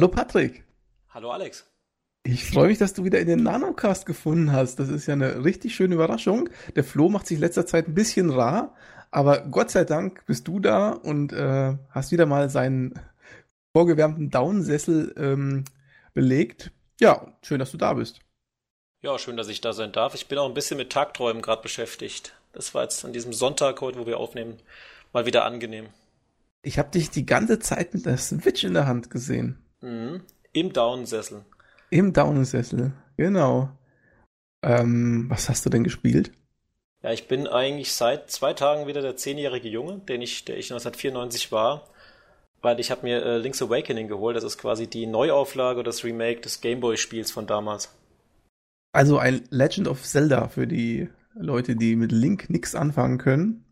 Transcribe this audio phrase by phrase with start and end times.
[0.00, 0.64] Hallo Patrick.
[1.10, 1.66] Hallo Alex.
[2.22, 4.76] Ich freue mich, dass du wieder in den Nanocast gefunden hast.
[4.76, 6.48] Das ist ja eine richtig schöne Überraschung.
[6.74, 8.74] Der Flo macht sich letzter Zeit ein bisschen rar,
[9.10, 12.98] aber Gott sei Dank bist du da und äh, hast wieder mal seinen
[13.76, 15.66] vorgewärmten Daunensessel ähm,
[16.14, 16.72] belegt.
[16.98, 18.20] Ja, schön, dass du da bist.
[19.02, 20.14] Ja, schön, dass ich da sein darf.
[20.14, 22.34] Ich bin auch ein bisschen mit Tagträumen gerade beschäftigt.
[22.54, 24.56] Das war jetzt an diesem Sonntag heute, wo wir aufnehmen,
[25.12, 25.88] mal wieder angenehm.
[26.62, 29.58] Ich habe dich die ganze Zeit mit der Switch in der Hand gesehen.
[29.80, 30.22] Mhm.
[30.52, 31.44] Im Daunensessel.
[31.90, 33.70] Im Daunensessel, genau.
[34.62, 36.32] Ähm, was hast du denn gespielt?
[37.02, 40.70] Ja, ich bin eigentlich seit zwei Tagen wieder der zehnjährige Junge, den ich, der ich
[40.70, 41.88] 1994 war,
[42.60, 44.36] weil ich habe mir äh, Link's Awakening geholt.
[44.36, 47.90] Das ist quasi die Neuauflage oder das Remake des Gameboy-Spiels von damals.
[48.92, 53.64] Also ein Legend of Zelda für die Leute, die mit Link nichts anfangen können.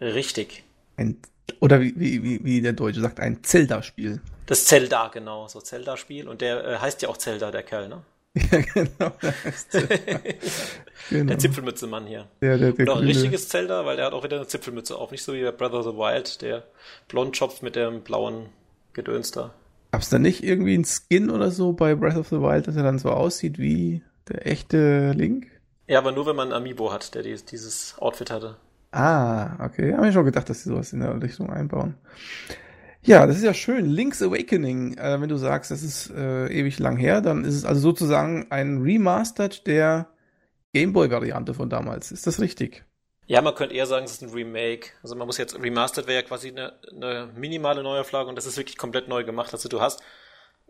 [0.00, 0.64] Richtig.
[0.96, 1.18] Ein,
[1.60, 4.20] oder wie, wie, wie der Deutsche sagt, ein Zelda-Spiel.
[4.46, 6.28] Das Zelda, genau, so Zelda-Spiel.
[6.28, 8.02] Und der äh, heißt ja auch Zelda, der Kerl, ne?
[8.34, 9.12] Ja, genau.
[11.10, 11.28] Der, genau.
[11.28, 12.28] der Zipfelmütze-Mann hier.
[12.40, 14.96] Der, der, der und auch ein richtiges Zelda, weil der hat auch wieder eine Zipfelmütze
[14.96, 15.10] auf.
[15.10, 16.62] Nicht so wie der Brother of the Wild, der
[17.08, 18.46] Blondschopf mit dem blauen
[18.94, 19.52] Gedöns da.
[19.90, 22.82] Gab's da nicht irgendwie ein Skin oder so bei Breath of the Wild, dass er
[22.82, 25.48] dann so aussieht wie der echte Link?
[25.86, 28.56] Ja, aber nur wenn man ein Amiibo hat, der dieses Outfit hatte.
[28.92, 29.94] Ah, okay.
[29.94, 31.94] Habe ich schon gedacht, dass sie sowas in der Richtung einbauen.
[33.04, 33.86] Ja, das ist ja schön.
[33.86, 37.64] Link's Awakening, äh, wenn du sagst, das ist äh, ewig lang her, dann ist es
[37.64, 40.08] also sozusagen ein Remastered der
[40.72, 42.12] Gameboy-Variante von damals.
[42.12, 42.84] Ist das richtig?
[43.26, 44.90] Ja, man könnte eher sagen, es ist ein Remake.
[45.02, 48.56] Also man muss jetzt, Remastered wäre ja quasi eine, eine minimale Neuauflage und das ist
[48.56, 49.52] wirklich komplett neu gemacht.
[49.52, 50.00] Also du hast,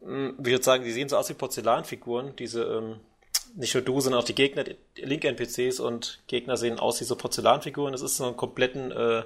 [0.03, 3.01] hm, wie ich sagen, die sehen so aus wie Porzellanfiguren, diese, ähm,
[3.55, 4.65] nicht nur du, sondern auch die Gegner,
[4.97, 7.93] Link-NPCs und Gegner sehen aus wie so Porzellanfiguren.
[7.93, 9.23] Das ist so einen kompletten äh,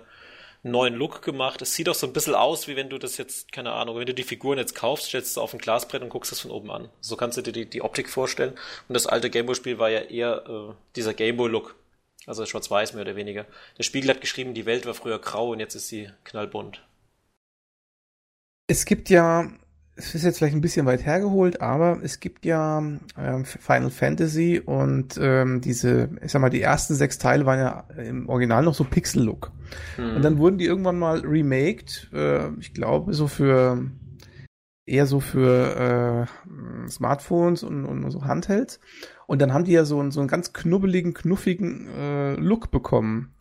[0.62, 1.62] neuen Look gemacht.
[1.62, 4.06] Es sieht auch so ein bisschen aus, wie wenn du das jetzt, keine Ahnung, wenn
[4.06, 6.70] du die Figuren jetzt kaufst, stellst du auf ein Glasbrett und guckst das von oben
[6.70, 6.88] an.
[7.00, 8.52] So kannst du dir die, die Optik vorstellen.
[8.88, 11.76] Und das alte Gameboy-Spiel war ja eher äh, dieser Gameboy-Look.
[12.26, 13.46] Also schwarz-weiß mehr oder weniger.
[13.78, 16.82] Der Spiegel hat geschrieben, die Welt war früher grau und jetzt ist sie knallbunt.
[18.66, 19.48] Es gibt ja
[19.96, 24.60] es ist jetzt vielleicht ein bisschen weit hergeholt, aber es gibt ja ähm, Final Fantasy
[24.64, 28.74] und ähm, diese, ich sag mal, die ersten sechs Teile waren ja im Original noch
[28.74, 29.52] so Pixel-Look.
[29.96, 30.16] Hm.
[30.16, 33.90] Und dann wurden die irgendwann mal remaked, äh, ich glaube, so für
[34.84, 36.28] eher so für
[36.86, 38.78] äh, Smartphones und, und so Handhelds.
[39.26, 43.34] Und dann haben die ja so, so einen ganz knubbeligen, knuffigen äh, Look bekommen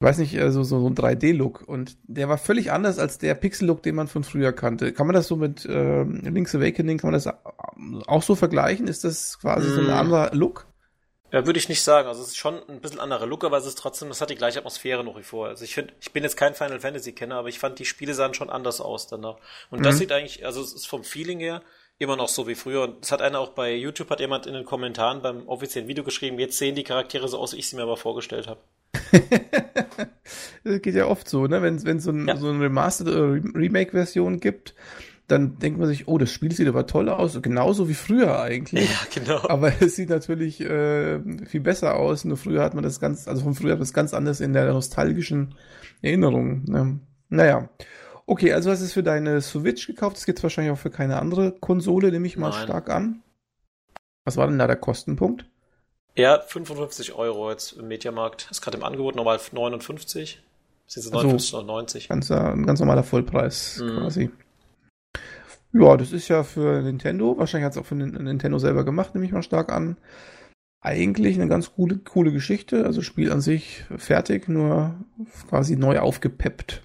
[0.00, 1.62] weiß nicht, also so, so ein 3D-Look.
[1.66, 4.92] Und der war völlig anders als der Pixel-Look, den man von früher kannte.
[4.92, 7.28] Kann man das so mit äh, Link's Awakening, kann man das
[8.06, 8.86] auch so vergleichen?
[8.86, 9.74] Ist das quasi mm.
[9.74, 9.90] so ein mm.
[9.90, 10.66] anderer Look?
[11.32, 12.08] Ja, würde ich nicht sagen.
[12.08, 14.36] Also es ist schon ein bisschen anderer Look, aber es ist trotzdem, es hat die
[14.36, 15.50] gleiche Atmosphäre noch wie vorher.
[15.50, 18.34] Also ich finde, ich bin jetzt kein Final Fantasy-Kenner, aber ich fand, die Spiele sahen
[18.34, 19.36] schon anders aus danach.
[19.70, 19.82] Und mhm.
[19.82, 21.62] das sieht eigentlich, also es ist vom Feeling her
[21.98, 22.84] immer noch so wie früher.
[22.84, 26.04] Und es hat einer auch bei YouTube, hat jemand in den Kommentaren beim offiziellen Video
[26.04, 28.60] geschrieben, jetzt sehen die Charaktere so aus, wie ich sie mir aber vorgestellt habe.
[30.64, 31.62] das geht ja oft so, ne?
[31.62, 32.36] Wenn es so, ein, ja.
[32.36, 34.74] so eine Remastered oder Remake-Version gibt,
[35.28, 38.88] dann denkt man sich, oh, das Spiel sieht aber toll aus, genauso wie früher eigentlich.
[38.88, 39.48] Ja, genau.
[39.48, 42.24] Aber es sieht natürlich äh, viel besser aus.
[42.24, 44.54] Nur früher hat man das ganz, also von früher hat man das ganz anders in
[44.54, 45.54] der nostalgischen
[46.00, 46.64] Erinnerung.
[46.64, 47.00] Ne?
[47.28, 47.68] Naja.
[48.24, 50.16] Okay, also hast du es für deine Switch gekauft?
[50.16, 52.62] Das gibt es wahrscheinlich auch für keine andere Konsole, nehme ich mal Nein.
[52.62, 53.22] stark an.
[54.24, 55.47] Was war denn da der Kostenpunkt?
[56.18, 58.48] Ja, 55 Euro jetzt im Mediamarkt.
[58.50, 60.42] Ist gerade im Angebot normal 59.
[60.88, 62.08] Sind es 59 oder 90?
[62.08, 63.98] Ganz, ein ganz normaler Vollpreis mm.
[63.98, 64.30] quasi.
[65.72, 67.38] Ja, das ist ja für Nintendo.
[67.38, 69.96] Wahrscheinlich hat es auch für Nintendo selber gemacht, nehme ich mal stark an.
[70.80, 72.84] Eigentlich eine ganz coole, coole Geschichte.
[72.84, 74.96] Also Spiel an sich fertig, nur
[75.48, 76.82] quasi neu aufgepeppt.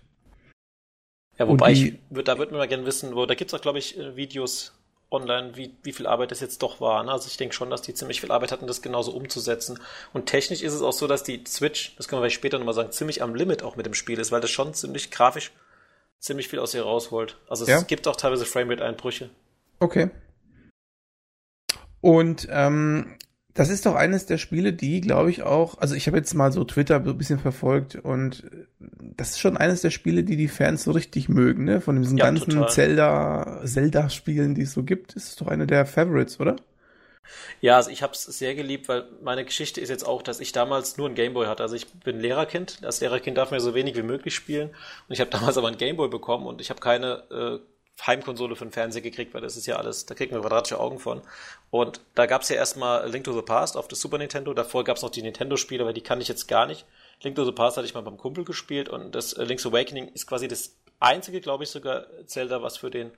[1.39, 3.61] Ja, wobei die, ich, da würde man mal gerne wissen, wo, da gibt es auch,
[3.61, 4.73] glaube ich, äh, Videos
[5.13, 7.03] online, wie, wie viel Arbeit das jetzt doch war.
[7.03, 7.12] Ne?
[7.12, 9.79] Also ich denke schon, dass die ziemlich viel Arbeit hatten, das genauso umzusetzen.
[10.12, 12.74] Und technisch ist es auch so, dass die Switch, das können wir vielleicht später nochmal
[12.74, 15.51] sagen, ziemlich am Limit auch mit dem Spiel ist, weil das schon ziemlich grafisch
[16.24, 17.38] ziemlich viel aus ihr rausholt.
[17.50, 17.81] Also es ja?
[17.81, 19.30] gibt auch teilweise Framerate-Einbrüche.
[19.80, 20.10] Okay.
[22.00, 23.18] Und ähm,
[23.53, 26.51] das ist doch eines der Spiele, die, glaube ich, auch, also ich habe jetzt mal
[26.51, 28.44] so Twitter ein bisschen verfolgt und
[28.79, 31.79] das ist schon eines der Spiele, die die Fans so richtig mögen, ne?
[31.79, 32.69] Von diesen ja, ganzen total.
[32.69, 36.55] Zelda, Zelda-Spielen, die es so gibt, ist es doch eine der Favorites, oder?
[37.61, 40.51] Ja, also ich habe es sehr geliebt, weil meine Geschichte ist jetzt auch, dass ich
[40.51, 41.63] damals nur ein Gameboy hatte.
[41.63, 42.79] Also ich bin Lehrerkind.
[42.83, 44.69] Als Lehrerkind darf man ja so wenig wie möglich spielen.
[44.69, 48.66] Und ich habe damals aber ein Gameboy bekommen und ich habe keine äh, Heimkonsole für
[48.66, 51.22] den Fernseher gekriegt, weil das ist ja alles, da kriegt man quadratische Augen von.
[51.69, 54.54] Und da gab es ja erstmal Link to the Past auf der Super Nintendo.
[54.54, 56.86] Davor gab es noch die Nintendo-Spiele, aber die kann ich jetzt gar nicht.
[57.22, 60.10] Link to the Past hatte ich mal beim Kumpel gespielt und das äh, Link's Awakening
[60.10, 63.12] ist quasi das einzige, glaube ich, sogar Zelda, was für den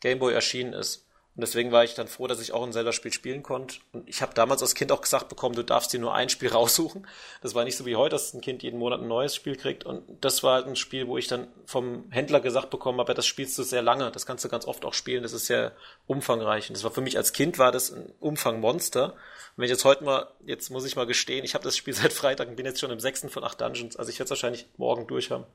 [0.00, 1.06] Game Boy erschienen ist.
[1.36, 3.78] Und deswegen war ich dann froh, dass ich auch ein Zelda-Spiel spielen konnte.
[3.92, 6.48] Und ich habe damals als Kind auch gesagt bekommen, du darfst dir nur ein Spiel
[6.52, 7.08] raussuchen.
[7.42, 9.84] Das war nicht so wie heute, dass ein Kind jeden Monat ein neues Spiel kriegt.
[9.84, 13.26] Und das war halt ein Spiel, wo ich dann vom Händler gesagt bekommen habe, das
[13.26, 14.12] spielst du sehr lange.
[14.12, 15.24] Das kannst du ganz oft auch spielen.
[15.24, 15.72] Das ist sehr
[16.06, 16.70] umfangreich.
[16.70, 19.06] Und das war für mich als Kind war das ein Umfangmonster.
[19.14, 19.14] Und
[19.56, 22.12] wenn ich jetzt heute mal, jetzt muss ich mal gestehen, ich habe das Spiel seit
[22.12, 23.96] Freitag und bin jetzt schon im sechsten von acht Dungeons.
[23.96, 25.46] Also ich werde es wahrscheinlich morgen durch haben.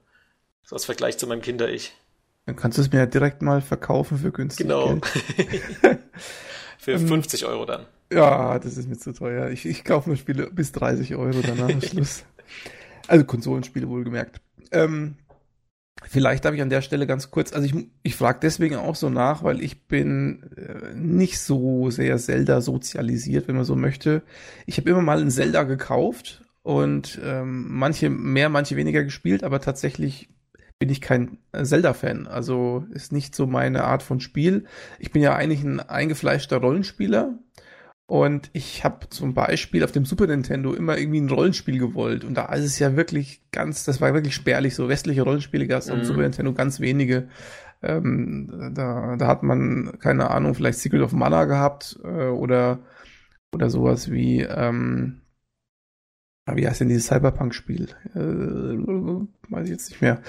[0.66, 1.94] So als Vergleich zu meinem Kinder-Ich.
[2.46, 5.00] Dann kannst du es mir ja direkt mal verkaufen für günstig Genau.
[6.78, 7.86] für 50 Euro dann.
[8.12, 9.50] Ja, das ist mir zu teuer.
[9.50, 12.24] Ich, ich kaufe mir Spiele bis 30 Euro danach am Schluss.
[13.08, 14.42] Also Konsolenspiele wohlgemerkt.
[14.72, 15.16] Ähm,
[16.04, 19.10] vielleicht darf ich an der Stelle ganz kurz, also ich, ich frage deswegen auch so
[19.10, 24.24] nach, weil ich bin äh, nicht so sehr Zelda sozialisiert, wenn man so möchte.
[24.66, 29.62] Ich habe immer mal ein Zelda gekauft und ähm, manche mehr, manche weniger gespielt, aber
[29.62, 30.30] tatsächlich
[30.80, 32.26] bin ich kein Zelda-Fan.
[32.26, 34.66] Also ist nicht so meine Art von Spiel.
[34.98, 37.38] Ich bin ja eigentlich ein eingefleischter Rollenspieler.
[38.08, 42.24] Und ich habe zum Beispiel auf dem Super Nintendo immer irgendwie ein Rollenspiel gewollt.
[42.24, 44.74] Und da ist es ja wirklich ganz, das war wirklich spärlich.
[44.74, 45.94] So westliche Rollenspiele gab es mhm.
[45.94, 47.28] auf dem Super Nintendo ganz wenige.
[47.84, 52.80] Ähm, da, da hat man, keine Ahnung, vielleicht Secret of Mana gehabt äh, oder,
[53.54, 55.19] oder sowas wie, ähm,
[56.56, 57.88] wie heißt denn dieses Cyberpunk-Spiel?
[58.16, 58.20] Äh,
[59.52, 60.22] weiß ich jetzt nicht mehr.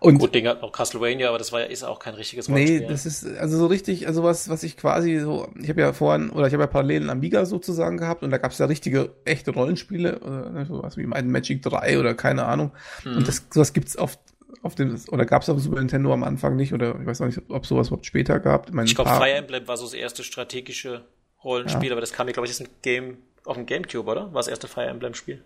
[0.00, 2.80] Und Gut, Ding hat noch Castlevania, aber das war ja ist auch kein richtiges Rollenspiel.
[2.80, 5.92] Nee, das ist also so richtig, also was, was ich quasi so, ich habe ja
[5.92, 8.66] vorhin, oder ich habe ja parallel einen Amiga sozusagen gehabt und da gab es ja
[8.66, 12.72] richtige, echte Rollenspiele, oder ne, sowas wie mein Magic 3 oder keine Ahnung.
[13.04, 13.18] Mhm.
[13.18, 14.18] Und das, sowas gibt's auf
[14.62, 17.20] auf dem, oder gab es auf dem Super Nintendo am Anfang nicht, oder ich weiß
[17.20, 18.68] auch nicht, ob sowas überhaupt später gab.
[18.74, 21.04] Ich, ich glaube, Fire Emblem war so das erste strategische
[21.44, 21.92] Rollenspiel, ja.
[21.92, 24.24] aber das kam, glaube ich, das ist ein Game, auf dem Gamecube, oder?
[24.26, 25.42] War das erste Fire Emblem-Spiel?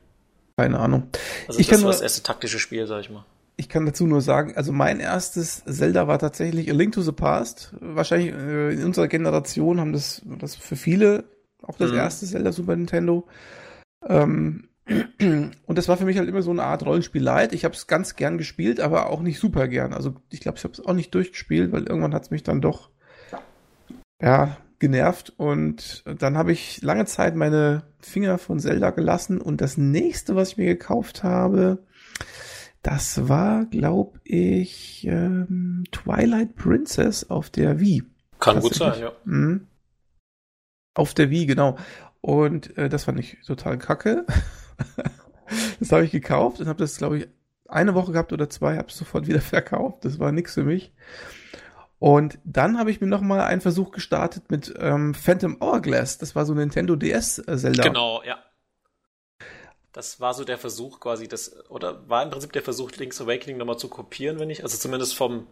[0.60, 1.08] Keine Ahnung.
[1.48, 3.24] Also ich das kann war das erste taktische Spiel, sag ich mal.
[3.56, 7.12] Ich kann dazu nur sagen, also mein erstes Zelda war tatsächlich A Link to the
[7.12, 7.74] Past.
[7.80, 11.24] Wahrscheinlich äh, in unserer Generation haben das, das für viele
[11.62, 11.98] auch das mhm.
[11.98, 13.26] erste Zelda Super Nintendo.
[14.06, 17.52] Ähm, und das war für mich halt immer so eine Art Rollenspiel Light.
[17.52, 19.92] Ich habe es ganz gern gespielt, aber auch nicht super gern.
[19.92, 22.60] Also ich glaube, ich habe es auch nicht durchgespielt, weil irgendwann hat es mich dann
[22.60, 22.90] doch
[24.22, 29.76] ja genervt und dann habe ich lange Zeit meine Finger von Zelda gelassen und das
[29.76, 31.84] nächste, was ich mir gekauft habe,
[32.82, 38.02] das war, glaube ich, ähm, Twilight Princess auf der Wii.
[38.40, 39.12] Kann gut sein, ja.
[39.24, 39.66] Mhm.
[40.94, 41.76] Auf der Wii, genau.
[42.22, 44.24] Und äh, das fand ich total kacke.
[45.78, 47.28] das habe ich gekauft und habe das, glaube ich,
[47.68, 50.06] eine Woche gehabt oder zwei, habe es sofort wieder verkauft.
[50.06, 50.94] Das war nichts für mich.
[52.00, 56.17] Und dann habe ich mir noch mal einen Versuch gestartet mit ähm, Phantom Hourglass.
[56.17, 57.85] Das war so Nintendo DS äh, Zelda.
[57.85, 58.43] Genau, ja.
[59.93, 63.58] Das war so der Versuch quasi, das oder war im Prinzip der Versuch Link's Awakening
[63.58, 65.47] nochmal zu kopieren, wenn ich, also zumindest vom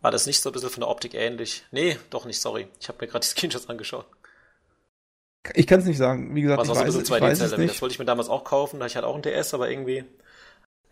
[0.00, 1.64] war das nicht so ein bisschen von der Optik ähnlich?
[1.70, 2.66] Nee, doch nicht, sorry.
[2.80, 4.06] Ich habe mir gerade die Screenshots angeschaut.
[5.54, 6.34] Ich kann es nicht sagen.
[6.34, 7.74] Wie gesagt, ich, weiß, ich weiß es nicht.
[7.74, 10.04] Das wollte ich mir damals auch kaufen, da ich hatte auch ein DS, aber irgendwie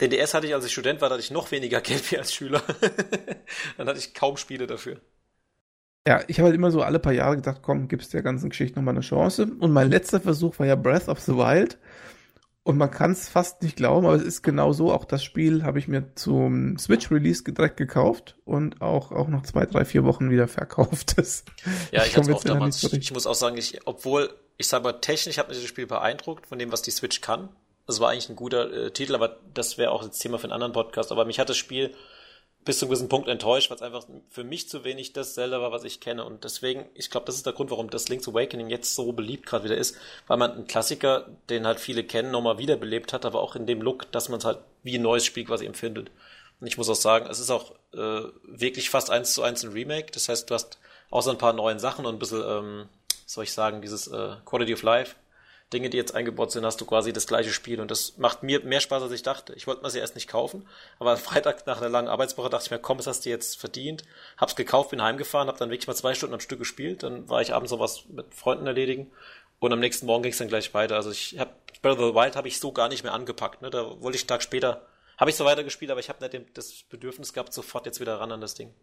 [0.00, 2.18] den DS hatte ich, als ich Student war, da hatte ich noch weniger Geld wie
[2.18, 2.62] als Schüler.
[3.76, 5.00] Dann hatte ich kaum Spiele dafür.
[6.06, 8.78] Ja, ich habe halt immer so alle paar Jahre gedacht, komm, gibst der ganzen Geschichte
[8.78, 9.50] nochmal eine Chance.
[9.58, 11.78] Und mein letzter Versuch war ja Breath of the Wild.
[12.62, 14.92] Und man kann es fast nicht glauben, aber es ist genau so.
[14.92, 19.64] Auch das Spiel habe ich mir zum Switch-Release direkt gekauft und auch, auch noch zwei,
[19.64, 21.14] drei, vier Wochen wieder verkauft.
[21.20, 21.44] Das,
[21.90, 25.38] ja, ich, ich, auch damals, ich muss auch sagen, ich, obwohl, ich sage mal, technisch
[25.38, 27.48] hat mich das Spiel beeindruckt von dem, was die Switch kann.
[27.90, 30.52] Das war eigentlich ein guter äh, Titel, aber das wäre auch das Thema für einen
[30.52, 31.10] anderen Podcast.
[31.10, 31.92] Aber mich hat das Spiel
[32.64, 35.60] bis zu einem gewissen Punkt enttäuscht, weil es einfach für mich zu wenig das Zelda
[35.60, 36.24] war, was ich kenne.
[36.24, 39.44] Und deswegen, ich glaube, das ist der Grund, warum das Link's Awakening jetzt so beliebt
[39.44, 39.96] gerade wieder ist,
[40.28, 43.82] weil man einen Klassiker, den halt viele kennen, nochmal wiederbelebt hat, aber auch in dem
[43.82, 46.12] Look, dass man es halt wie ein neues Spiel quasi empfindet.
[46.60, 49.72] Und ich muss auch sagen, es ist auch äh, wirklich fast eins zu eins ein
[49.72, 50.12] Remake.
[50.12, 50.78] Das heißt, du hast
[51.10, 52.88] außer ein paar neuen Sachen und ein bisschen, ähm,
[53.26, 55.16] soll ich sagen, dieses äh, Quality of Life
[55.72, 57.80] Dinge, die jetzt eingebaut sind, hast du quasi das gleiche Spiel.
[57.80, 59.52] Und das macht mir mehr Spaß, als ich dachte.
[59.54, 60.66] Ich wollte mir sie erst nicht kaufen,
[60.98, 64.02] aber Freitag nach einer langen Arbeitswoche dachte ich mir, komm, das hast du jetzt verdient.
[64.36, 67.02] Hab's gekauft, bin heimgefahren, hab dann wirklich mal zwei Stunden am Stück gespielt.
[67.02, 69.10] Dann war ich abends noch was mit Freunden erledigen.
[69.60, 70.96] Und am nächsten Morgen ging es dann gleich weiter.
[70.96, 73.62] Also ich habe Breath of the Wild habe ich so gar nicht mehr angepackt.
[73.62, 73.70] Ne?
[73.70, 74.86] Da wollte ich einen Tag später,
[75.18, 78.32] habe ich so weitergespielt, aber ich habe nicht das Bedürfnis gehabt, sofort jetzt wieder ran
[78.32, 78.74] an das Ding.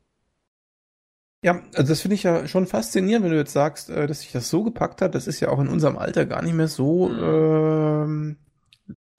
[1.44, 4.32] Ja, also das finde ich ja schon faszinierend, wenn du jetzt sagst, äh, dass sich
[4.32, 5.14] das so gepackt hat.
[5.14, 7.20] Das ist ja auch in unserem Alter gar nicht mehr so mhm.
[7.24, 8.38] ähm,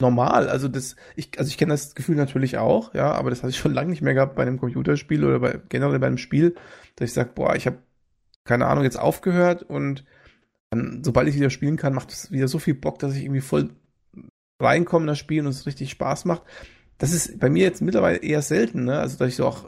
[0.01, 0.49] normal.
[0.49, 3.59] Also das, ich, also ich kenne das Gefühl natürlich auch, ja, aber das hatte ich
[3.59, 6.57] schon lange nicht mehr gehabt bei einem Computerspiel oder bei generell bei einem Spiel,
[6.97, 7.79] dass ich sage, boah, ich habe
[8.45, 10.05] keine Ahnung jetzt aufgehört und
[10.71, 13.41] dann, sobald ich wieder spielen kann, macht es wieder so viel Bock, dass ich irgendwie
[13.41, 13.71] voll
[14.61, 16.43] reinkomme in das Spiel und es richtig Spaß macht
[16.99, 18.99] das ist bei mir jetzt mittlerweile eher selten, ne?
[18.99, 19.65] Also dass ich so auch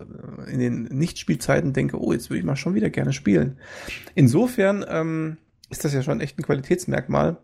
[0.47, 3.59] in den Nichtspielzeiten denke, oh, jetzt würde ich mal schon wieder gerne spielen.
[4.17, 5.37] Insofern ähm,
[5.71, 7.37] ist das ja schon echt ein Qualitätsmerkmal.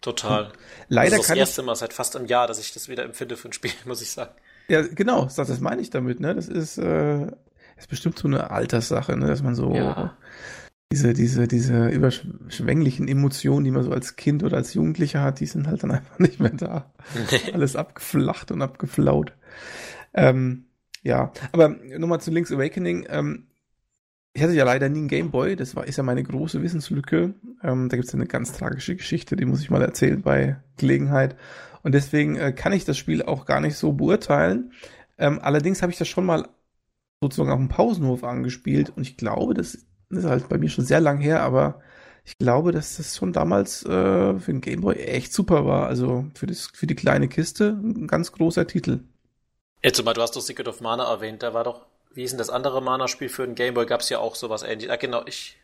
[0.00, 0.44] Total.
[0.44, 0.52] Und
[0.88, 3.36] leider das ist das erste Mal seit fast einem Jahr, dass ich das wieder empfinde
[3.36, 4.32] für ein Spiel, muss ich sagen.
[4.68, 6.34] Ja, genau, das, das meine ich damit, ne?
[6.36, 7.26] Das ist, äh,
[7.76, 9.26] ist bestimmt so eine Alterssache, ne?
[9.26, 10.16] Dass man so ja.
[10.92, 15.46] Diese, diese, diese überschwänglichen Emotionen, die man so als Kind oder als Jugendlicher hat, die
[15.46, 16.92] sind halt dann einfach nicht mehr da.
[17.52, 19.32] Alles abgeflacht und abgeflaut.
[20.12, 20.66] Ähm,
[21.02, 23.06] ja, aber nochmal zu Link's Awakening.
[23.08, 23.46] Ähm,
[24.34, 27.34] ich hatte ja leider nie einen Gameboy, das war, ist ja meine große Wissenslücke.
[27.62, 31.36] Ähm, da gibt es eine ganz tragische Geschichte, die muss ich mal erzählen bei Gelegenheit.
[31.82, 34.72] Und deswegen äh, kann ich das Spiel auch gar nicht so beurteilen.
[35.18, 36.48] Ähm, allerdings habe ich das schon mal
[37.22, 39.54] sozusagen auf dem Pausenhof angespielt und ich glaube,
[40.12, 41.80] das ist halt bei mir schon sehr lang her, aber
[42.24, 43.88] ich glaube, dass das schon damals äh,
[44.38, 45.86] für den Gameboy echt super war.
[45.86, 49.00] Also für, das, für die kleine Kiste ein ganz großer Titel.
[49.82, 52.38] Jetzt mal, du hast doch Secret of Mana erwähnt, da war doch, wie ist denn
[52.38, 53.86] das andere Mana-Spiel für den Gameboy?
[53.86, 54.90] Gab es ja auch sowas ähnliches.
[54.92, 55.56] Ah, genau, ich.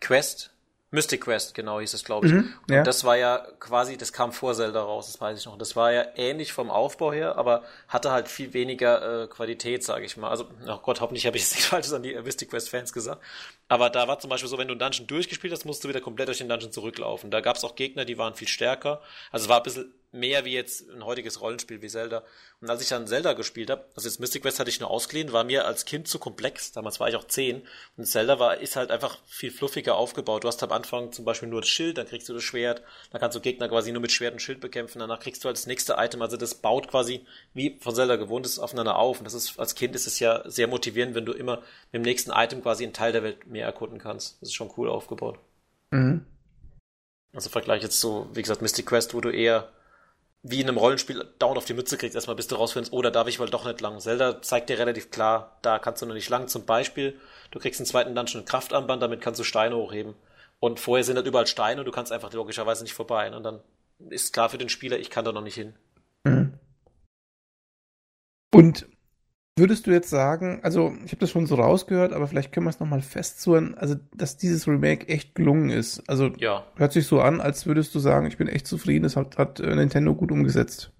[0.00, 0.54] Quest?
[0.94, 2.32] Mystic Quest, genau hieß es, glaube ich.
[2.32, 2.78] Mhm, ja.
[2.78, 5.58] Und das war ja quasi, das kam vor Zelda raus, das weiß ich noch.
[5.58, 10.04] Das war ja ähnlich vom Aufbau her, aber hatte halt viel weniger äh, Qualität, sage
[10.04, 10.30] ich mal.
[10.30, 13.20] Also, oh Gott, hoffentlich habe ich jetzt nichts Falsches an die Mystic Quest Fans gesagt.
[13.68, 16.00] Aber da war zum Beispiel so, wenn du einen Dungeon durchgespielt hast, musst du wieder
[16.00, 17.30] komplett durch den Dungeon zurücklaufen.
[17.30, 19.00] Da gab es auch Gegner, die waren viel stärker.
[19.30, 22.22] Also war ein bisschen mehr wie jetzt ein heutiges Rollenspiel wie Zelda.
[22.60, 25.32] Und als ich dann Zelda gespielt habe, also jetzt Mystic Quest hatte ich nur ausgeliehen,
[25.32, 26.72] war mir als Kind zu komplex.
[26.72, 27.66] Damals war ich auch zehn.
[27.96, 30.44] Und Zelda war, ist halt einfach viel fluffiger aufgebaut.
[30.44, 33.20] Du hast am Anfang zum Beispiel nur das Schild, dann kriegst du das Schwert, dann
[33.20, 35.66] kannst du Gegner quasi nur mit Schwert und Schild bekämpfen, danach kriegst du halt das
[35.66, 36.22] nächste Item.
[36.22, 39.18] Also das baut quasi, wie von Zelda gewohnt ist, aufeinander auf.
[39.18, 42.02] Und das ist, als Kind ist es ja sehr motivierend, wenn du immer mit dem
[42.02, 44.42] nächsten Item quasi einen Teil der Welt mehr erkunden kannst.
[44.42, 45.38] Das ist schon cool aufgebaut.
[45.90, 46.26] Mhm.
[47.32, 49.70] Also Vergleich jetzt so, wie gesagt, Mystic Quest, wo du eher
[50.46, 53.10] wie in einem Rollenspiel dauernd auf die Mütze kriegst, erstmal bis du rausfindest, oh, da
[53.10, 53.98] darf ich wohl doch nicht lang.
[53.98, 56.48] Zelda zeigt dir relativ klar, da kannst du noch nicht lang.
[56.48, 57.18] Zum Beispiel,
[57.50, 60.14] du kriegst einen zweiten Dungeon ein Kraftarmband, damit kannst du Steine hochheben.
[60.60, 63.34] Und vorher sind halt überall Steine und du kannst einfach logischerweise nicht vorbei.
[63.34, 63.60] Und dann
[64.10, 65.74] ist klar für den Spieler, ich kann da noch nicht hin.
[66.24, 66.58] Mhm.
[68.52, 68.86] Und
[69.56, 72.70] Würdest du jetzt sagen, also ich habe das schon so rausgehört, aber vielleicht können wir
[72.70, 76.02] es nochmal festzurren, also dass dieses Remake echt gelungen ist.
[76.08, 76.66] Also ja.
[76.74, 79.60] hört sich so an, als würdest du sagen, ich bin echt zufrieden, das hat, hat
[79.60, 80.90] äh, Nintendo gut umgesetzt.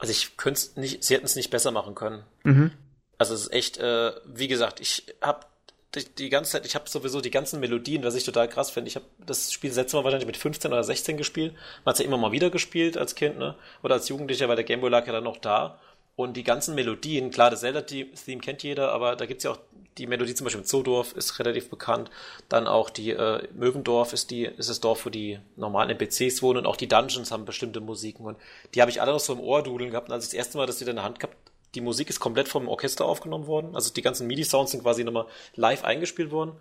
[0.00, 2.24] Also ich könnte es nicht, sie hätten es nicht besser machen können.
[2.42, 2.72] Mhm.
[3.16, 5.46] Also es ist echt, äh, wie gesagt, ich habe
[5.94, 8.88] die, die, ganze Zeit, ich habe sowieso die ganzen Melodien, was ich total krass finde.
[8.88, 11.52] Ich habe das Spiel letztes Mal wahrscheinlich mit 15 oder 16 gespielt.
[11.84, 13.56] Man hat es ja immer mal wieder gespielt als Kind, ne?
[13.82, 15.78] Oder als Jugendlicher, weil der Gameboy lag ja dann noch da.
[16.20, 19.58] Und die ganzen Melodien, klar, das Zelda-Theme kennt jeder, aber da gibt's ja auch
[19.96, 22.10] die Melodie zum Beispiel im Zoodorf ist relativ bekannt.
[22.50, 26.58] Dann auch die äh, Möwendorf ist die, ist das Dorf, wo die normalen NPCs wohnen
[26.58, 28.26] und auch die Dungeons haben bestimmte Musiken.
[28.26, 28.36] Und
[28.74, 30.08] die habe ich alle noch so im Ohr dudeln gehabt.
[30.08, 31.36] Und als ich das erste Mal das wieder in der Hand gehabt,
[31.74, 33.74] die Musik ist komplett vom Orchester aufgenommen worden.
[33.74, 35.24] Also die ganzen MIDI-Sounds sind quasi nochmal
[35.56, 36.52] live eingespielt worden.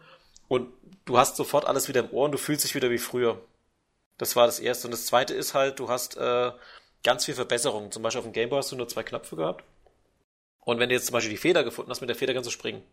[0.48, 0.70] Und
[1.04, 3.42] du hast sofort alles wieder im Ohr und du fühlst dich wieder wie früher.
[4.18, 4.88] Das war das erste.
[4.88, 6.52] Und das zweite ist halt, du hast äh,
[7.04, 7.92] ganz viel Verbesserungen.
[7.92, 9.64] Zum Beispiel auf dem Gameboy hast du nur zwei Knöpfe gehabt.
[10.60, 12.52] Und wenn du jetzt zum Beispiel die Feder gefunden hast, mit der Feder kannst du
[12.52, 12.84] springen.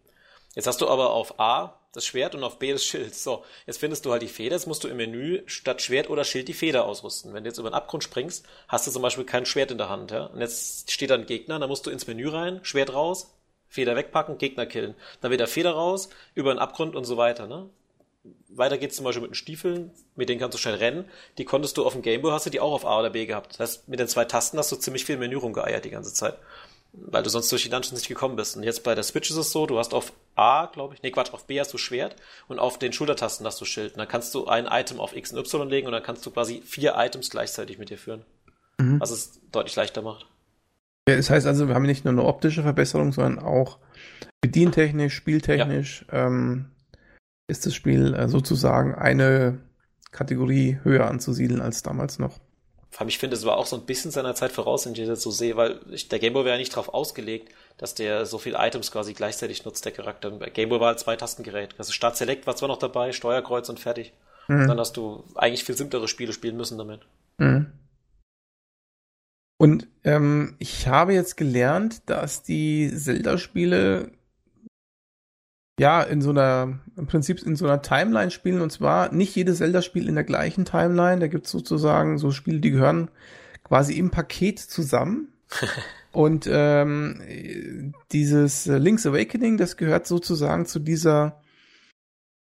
[0.54, 3.14] Jetzt hast du aber auf A das Schwert und auf B das Schild.
[3.14, 6.25] So, jetzt findest du halt die Feder, jetzt musst du im Menü statt Schwert oder
[6.25, 7.34] Schild die Feder ausrüsten.
[7.34, 9.90] Wenn du jetzt über den Abgrund springst, hast du zum Beispiel kein Schwert in der
[9.90, 10.12] Hand.
[10.12, 10.26] Ja?
[10.26, 13.34] Und jetzt steht da ein Gegner, dann musst du ins Menü rein, Schwert raus,
[13.68, 14.94] Feder wegpacken, Gegner killen.
[15.20, 17.46] Dann wieder Feder raus, über den Abgrund und so weiter.
[17.46, 17.68] Ne?
[18.49, 21.04] Weiter geht's zum Beispiel mit den Stiefeln, mit denen kannst du schnell rennen.
[21.38, 23.52] Die konntest du auf dem Gameboy, hast du die auch auf A oder B gehabt.
[23.52, 26.38] Das heißt, mit den zwei Tasten hast du ziemlich viel Menü rumgeeiert die ganze Zeit.
[26.92, 28.56] Weil du sonst durch die Dungeons nicht gekommen bist.
[28.56, 31.11] Und jetzt bei der Switch ist es so, du hast auf A, glaube ich, nee,
[31.11, 32.16] Quatsch, auf B hast du Schwert
[32.49, 33.92] und auf den Schultertasten hast du Schild.
[33.92, 36.30] Und dann kannst du ein Item auf X und Y legen und dann kannst du
[36.30, 38.25] quasi vier Items gleichzeitig mit dir führen.
[38.78, 39.00] Mhm.
[39.00, 40.26] Was es deutlich leichter macht.
[41.09, 43.78] Ja, das heißt also, wir haben nicht nur eine optische Verbesserung, sondern auch
[44.40, 46.26] bedientechnisch, spieltechnisch, ja.
[46.26, 46.71] ähm,
[47.48, 49.58] ist das Spiel äh, sozusagen eine
[50.10, 52.38] Kategorie höher anzusiedeln als damals noch.
[52.90, 55.06] Vor allem, ich finde, es war auch so ein bisschen seiner Zeit voraus, wenn ich
[55.06, 58.56] das so sehe, weil der Gameboy wäre ja nicht darauf ausgelegt, dass der so viele
[58.58, 60.30] Items quasi gleichzeitig nutzt, der Charakter.
[60.30, 61.74] Bei Gameboy war halt zwei Tastengerät.
[61.78, 64.14] Also Start Select war zwar noch dabei, Steuerkreuz und fertig.
[64.48, 64.68] Mhm.
[64.68, 67.00] Dann hast du eigentlich viel simplere Spiele spielen müssen damit.
[67.38, 67.72] Mhm.
[69.58, 74.10] Und ähm, ich habe jetzt gelernt, dass die Zelda-Spiele
[75.78, 79.59] ja, in so einer, im Prinzip in so einer Timeline spielen und zwar nicht jedes
[79.59, 81.21] Zelda-Spiel in der gleichen Timeline.
[81.21, 83.11] Da gibt's sozusagen so Spiele, die gehören
[83.64, 85.33] quasi im Paket zusammen.
[86.12, 91.42] und ähm, dieses Link's Awakening, das gehört sozusagen zu dieser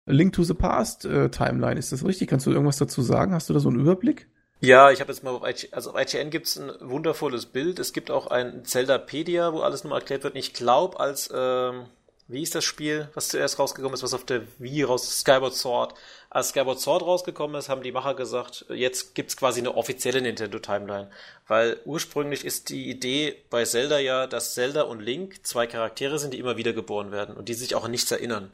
[0.05, 1.79] Link to the Past äh, Timeline.
[1.79, 2.27] Ist das richtig?
[2.27, 3.33] Kannst du irgendwas dazu sagen?
[3.33, 4.27] Hast du da so einen Überblick?
[4.59, 7.79] Ja, ich habe jetzt mal auf IGN, also auf IGN gibt's ein wundervolles Bild.
[7.79, 10.35] Es gibt auch ein Zeldapedia, wo alles nochmal erklärt wird.
[10.35, 11.85] Ich glaube, als ähm
[12.27, 15.93] wie ist das Spiel, was zuerst rausgekommen ist, was auf der Wii raus, Skyward Sword.
[16.29, 20.59] Als Skyward Sword rausgekommen ist, haben die Macher gesagt, jetzt gibt's quasi eine offizielle Nintendo
[20.59, 21.09] Timeline.
[21.47, 26.33] Weil ursprünglich ist die Idee bei Zelda ja, dass Zelda und Link zwei Charaktere sind,
[26.33, 28.51] die immer wieder geboren werden und die sich auch an nichts erinnern.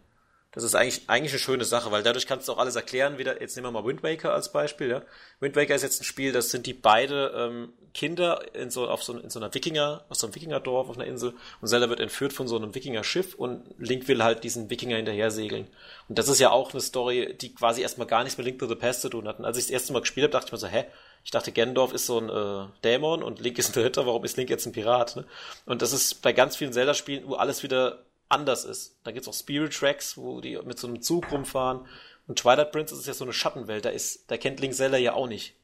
[0.51, 3.19] Das ist eigentlich, eigentlich eine schöne Sache, weil dadurch kannst du auch alles erklären.
[3.19, 4.89] Wieder, jetzt nehmen wir mal Wind Waker als Beispiel.
[4.89, 5.01] Ja.
[5.39, 9.03] Wind Waker ist jetzt ein Spiel, das sind die beide ähm, Kinder in so, auf
[9.03, 11.99] so, in so einer Wikinger, aus so einem Wikingerdorf auf einer Insel und Zelda wird
[11.99, 15.67] entführt von so einem Wikinger-Schiff und Link will halt diesen Wikinger hinterher segeln.
[16.07, 18.67] Und das ist ja auch eine Story, die quasi erstmal gar nichts mit Link to
[18.67, 19.37] the Past zu tun hat.
[19.37, 20.85] Und als ich das erste Mal gespielt habe, dachte ich mir so, hä?
[21.23, 24.37] Ich dachte, Gendorf ist so ein äh, Dämon und Link ist ein Ritter, warum ist
[24.37, 25.15] Link jetzt ein Pirat?
[25.15, 25.25] Ne?
[25.65, 27.99] Und das ist bei ganz vielen Zelda-Spielen, wo alles wieder
[28.29, 28.95] anders ist.
[29.03, 31.85] Da gibt's auch Spirit Tracks, wo die mit so einem Zug rumfahren.
[32.27, 33.85] Und Twilight Princess ist ja so eine Schattenwelt.
[33.85, 35.55] Da ist, da kennt Link Zelda ja auch nicht.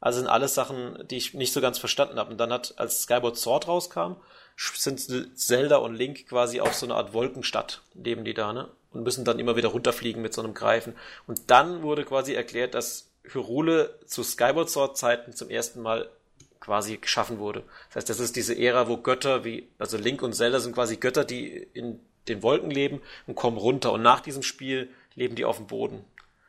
[0.00, 2.30] Also sind alles Sachen, die ich nicht so ganz verstanden habe.
[2.30, 4.16] Und dann hat, als Skyward Sword rauskam,
[4.56, 8.68] sind Zelda und Link quasi auf so eine Art Wolkenstadt, leben die da, ne?
[8.92, 10.94] Und müssen dann immer wieder runterfliegen mit so einem Greifen.
[11.26, 16.10] Und dann wurde quasi erklärt, dass Hyrule zu Skyward Sword Zeiten zum ersten Mal
[16.58, 17.62] quasi geschaffen wurde.
[17.88, 20.96] Das heißt, das ist diese Ära, wo Götter wie, also Link und Zelda sind quasi
[20.96, 23.92] Götter, die in den Wolken leben und kommen runter.
[23.92, 26.04] Und nach diesem Spiel leben die auf dem Boden.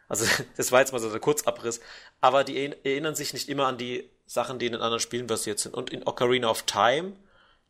[0.07, 0.25] Also
[0.57, 1.81] das war jetzt mal so der Kurzabriss.
[2.19, 5.59] Aber die erinnern sich nicht immer an die Sachen, die in den anderen Spielen basiert
[5.59, 5.73] sind.
[5.73, 7.13] Und in Ocarina of Time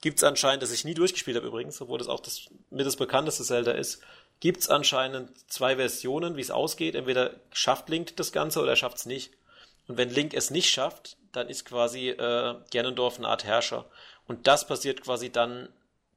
[0.01, 3.43] gibt's anscheinend, das ich nie durchgespielt habe übrigens, obwohl das auch das mit das bekannteste
[3.43, 4.01] Zelda ist,
[4.39, 6.95] gibt's anscheinend zwei Versionen, wie es ausgeht.
[6.95, 9.31] Entweder schafft Link das Ganze oder er schafft's nicht.
[9.87, 13.85] Und wenn Link es nicht schafft, dann ist quasi äh, Ganondorf eine Art Herrscher.
[14.27, 15.69] Und das passiert quasi dann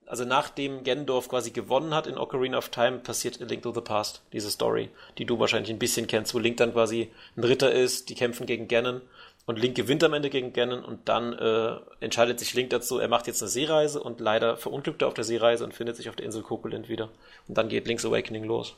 [0.06, 3.80] also nachdem Gendorf quasi gewonnen hat in Ocarina of Time, passiert A Link to the
[3.80, 7.72] Past, diese Story, die du wahrscheinlich ein bisschen kennst, wo Link dann quasi ein Ritter
[7.72, 9.00] ist, die kämpfen gegen Ganon
[9.46, 13.08] und Link gewinnt am Ende gegen Ganon und dann äh, entscheidet sich Link dazu, er
[13.08, 16.16] macht jetzt eine Seereise und leider verunglückt er auf der Seereise und findet sich auf
[16.16, 17.10] der Insel Kokolint wieder.
[17.46, 18.76] Und dann geht Link's Awakening los.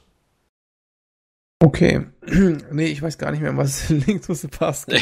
[1.62, 2.07] Okay.
[2.70, 5.01] nee, ich weiß gar nicht mehr, was Link to the Past nee.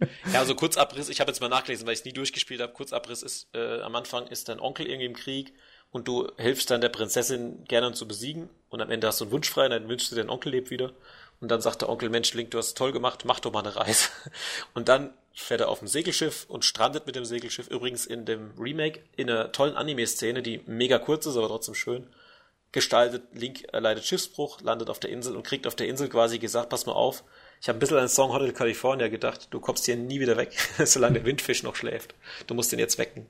[0.32, 2.72] Ja, also Kurzabriss, ich habe jetzt mal nachgelesen, weil ich es nie durchgespielt habe.
[2.72, 5.52] Kurzabriss ist, äh, am Anfang ist dein Onkel irgendwie im Krieg
[5.90, 9.32] und du hilfst dann der Prinzessin gerne zu besiegen und am Ende hast du einen
[9.32, 10.92] Wunsch frei und dann wünschst du, dein Onkel lebt wieder.
[11.40, 13.76] Und dann sagt der Onkel, Mensch, Link, du hast toll gemacht, mach doch mal eine
[13.76, 14.08] Reise.
[14.74, 17.68] Und dann fährt er auf dem Segelschiff und strandet mit dem Segelschiff.
[17.68, 22.08] Übrigens in dem Remake in einer tollen Anime-Szene, die mega kurz ist, aber trotzdem schön
[22.72, 23.22] gestaltet.
[23.32, 26.86] Link erleidet Schiffsbruch, landet auf der Insel und kriegt auf der Insel quasi gesagt, pass
[26.86, 27.24] mal auf,
[27.60, 30.36] ich habe ein bisschen an den Song Hotel California gedacht, du kommst hier nie wieder
[30.36, 32.14] weg, solange der Windfisch noch schläft.
[32.46, 33.26] Du musst ihn jetzt wecken.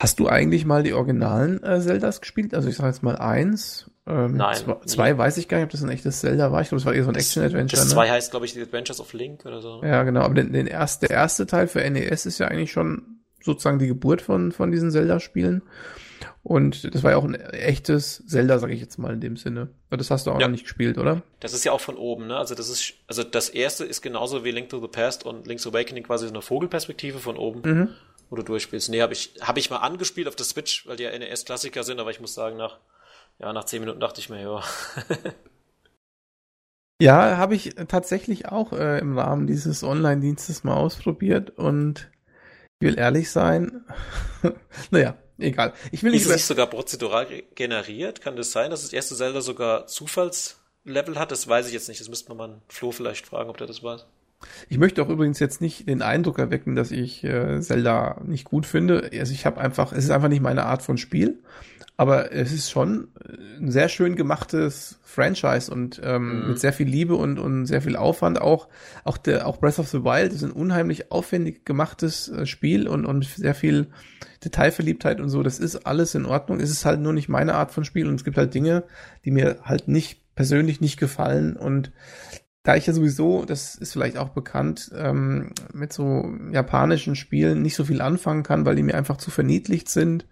[0.00, 2.54] Hast du eigentlich mal die originalen äh, Zeldas gespielt?
[2.54, 3.88] Also ich sage jetzt mal eins.
[4.04, 4.56] Ähm, Nein.
[4.56, 6.60] Zwei, zwei weiß ich gar nicht, ob das ein echtes Zelda war.
[6.60, 7.80] Ich glaube, es war eher so ein Action-Adventure.
[7.80, 7.94] Das ne?
[7.94, 9.80] zwei heißt, glaube ich, The Adventures of Link oder so.
[9.84, 10.22] Ja, genau.
[10.22, 13.86] Aber den, den erst, der erste Teil für NES ist ja eigentlich schon sozusagen die
[13.86, 15.62] Geburt von, von diesen Zelda-Spielen.
[16.44, 19.68] Und das war ja auch ein echtes Zelda, sage ich jetzt mal in dem Sinne.
[19.90, 20.48] Das hast du auch ja.
[20.48, 21.22] noch nicht gespielt, oder?
[21.38, 22.36] Das ist ja auch von oben, ne?
[22.36, 25.66] Also das ist, also das erste ist genauso wie Link to the Past und Link's
[25.66, 27.88] Awakening quasi so eine Vogelperspektive von oben, mhm.
[28.28, 28.88] wo du durchspielst.
[28.88, 32.00] Nee, habe ich, hab ich mal angespielt auf der Switch, weil die ja NES-Klassiker sind,
[32.00, 32.80] aber ich muss sagen, nach,
[33.38, 34.62] ja, nach zehn Minuten dachte ich mir, ja.
[37.00, 42.10] ja, habe ich tatsächlich auch äh, im Rahmen dieses Online-Dienstes mal ausprobiert und
[42.80, 43.84] ich will ehrlich sein,
[44.90, 45.72] naja, egal.
[45.90, 46.22] Ich will nicht.
[46.22, 48.20] Ist es nicht sogar prozedural generiert?
[48.20, 51.30] Kann das sein, dass das erste Zelda sogar Zufallslevel hat?
[51.30, 52.00] Das weiß ich jetzt nicht.
[52.00, 54.06] Das müsste man mal Flo vielleicht fragen, ob der das weiß.
[54.68, 58.66] Ich möchte auch übrigens jetzt nicht den Eindruck erwecken, dass ich äh, Zelda nicht gut
[58.66, 59.10] finde.
[59.12, 61.38] Also ich habe einfach, es ist einfach nicht meine Art von Spiel.
[62.02, 63.06] Aber es ist schon
[63.60, 66.48] ein sehr schön gemachtes Franchise und ähm, mhm.
[66.48, 68.40] mit sehr viel Liebe und, und sehr viel Aufwand.
[68.40, 68.66] Auch,
[69.04, 73.06] auch, der, auch Breath of the Wild ist ein unheimlich aufwendig gemachtes äh, Spiel und,
[73.06, 73.86] und sehr viel
[74.44, 75.44] Detailverliebtheit und so.
[75.44, 76.58] Das ist alles in Ordnung.
[76.58, 78.82] Es ist halt nur nicht meine Art von Spiel und es gibt halt Dinge,
[79.24, 81.92] die mir halt nicht persönlich nicht gefallen und
[82.64, 87.76] da ich ja sowieso, das ist vielleicht auch bekannt, ähm, mit so japanischen Spielen nicht
[87.76, 90.26] so viel anfangen kann, weil die mir einfach zu verniedlicht sind,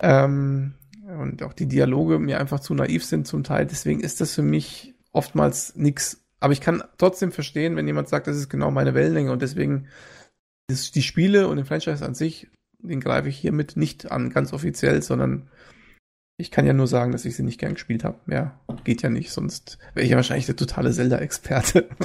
[0.00, 0.74] ähm,
[1.06, 3.66] und auch die Dialoge mir einfach zu naiv sind zum Teil.
[3.66, 6.24] Deswegen ist das für mich oftmals nix.
[6.40, 9.88] Aber ich kann trotzdem verstehen, wenn jemand sagt, das ist genau meine Wellenlänge und deswegen
[10.70, 15.02] die Spiele und den Franchise an sich, den greife ich hiermit nicht an, ganz offiziell,
[15.02, 15.48] sondern
[16.36, 18.18] ich kann ja nur sagen, dass ich sie nicht gern gespielt habe.
[18.26, 21.88] Ja, geht ja nicht, sonst wäre ich ja wahrscheinlich der totale Zelda-Experte.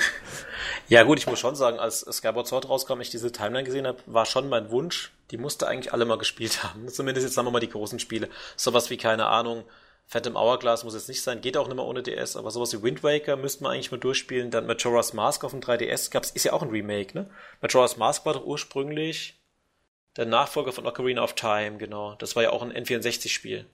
[0.88, 4.00] Ja gut, ich muss schon sagen, als Skyward Sword rauskam, ich diese Timeline gesehen habe,
[4.08, 6.90] war schon mein Wunsch, die musste eigentlich alle mal gespielt haben.
[6.90, 8.28] Zumindest jetzt sagen wir mal die großen Spiele.
[8.56, 9.64] Sowas wie, keine Ahnung,
[10.06, 12.82] Phantom Hourglass muss jetzt nicht sein, geht auch nicht mehr ohne DS, aber sowas wie
[12.82, 14.52] Wind Waker müsste man eigentlich mal durchspielen.
[14.52, 17.30] Dann Majora's Mask auf dem 3DS gab's, ist ja auch ein Remake, ne?
[17.62, 19.40] Majora's Mask war doch ursprünglich
[20.18, 22.16] der Nachfolger von Ocarina of Time, genau.
[22.16, 23.68] Das war ja auch ein N64-Spiel.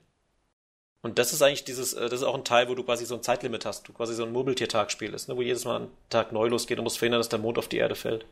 [1.06, 3.14] Und das ist eigentlich dieses, äh, das ist auch ein Teil, wo du quasi so
[3.14, 6.32] ein Zeitlimit hast, du quasi so ein Murmeltiertagspiel ist, ne, wo jedes Mal ein Tag
[6.32, 8.26] neu losgeht und musst verhindern, dass der Mond auf die Erde fällt.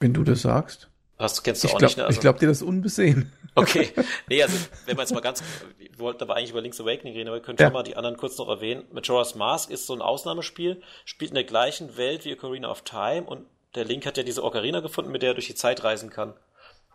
[0.00, 0.88] Wenn du das sagst.
[1.18, 2.04] Hast, kennst du ich auch glaub, nicht, ne?
[2.06, 3.30] Also, ich glaube dir das unbesehen.
[3.54, 3.90] Okay.
[4.28, 5.42] Nee, also wenn man jetzt mal ganz,
[5.78, 7.66] wir wollten aber eigentlich über Link's Awakening reden, aber wir können Ja.
[7.66, 8.84] schon mal die anderen kurz noch erwähnen.
[8.92, 13.24] Majora's Mask ist so ein Ausnahmespiel, spielt in der gleichen Welt wie Ocarina of Time
[13.24, 16.08] und der Link hat ja diese Ocarina gefunden, mit der er durch die Zeit reisen
[16.08, 16.34] kann.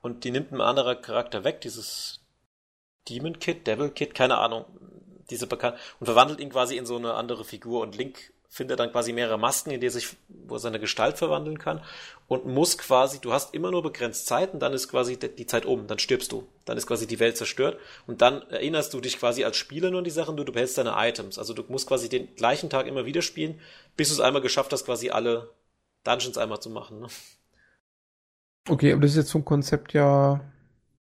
[0.01, 2.22] Und die nimmt ein anderer Charakter weg, dieses
[3.09, 4.65] Demon Kid, Devil Kid, keine Ahnung,
[5.29, 8.91] diese bekannt und verwandelt ihn quasi in so eine andere Figur und Link findet dann
[8.91, 11.81] quasi mehrere Masken, in die er sich, wo er seine Gestalt verwandeln kann
[12.27, 15.65] und muss quasi, du hast immer nur begrenzt Zeit und dann ist quasi die Zeit
[15.65, 19.17] um, dann stirbst du, dann ist quasi die Welt zerstört und dann erinnerst du dich
[19.17, 21.87] quasi als Spieler nur an die Sachen, du, du behältst deine Items, also du musst
[21.87, 23.59] quasi den gleichen Tag immer wieder spielen,
[23.97, 25.49] bis du es einmal geschafft hast, quasi alle
[26.03, 26.99] Dungeons einmal zu machen.
[26.99, 27.07] Ne?
[28.69, 30.41] Okay, aber das ist jetzt ein Konzept ja,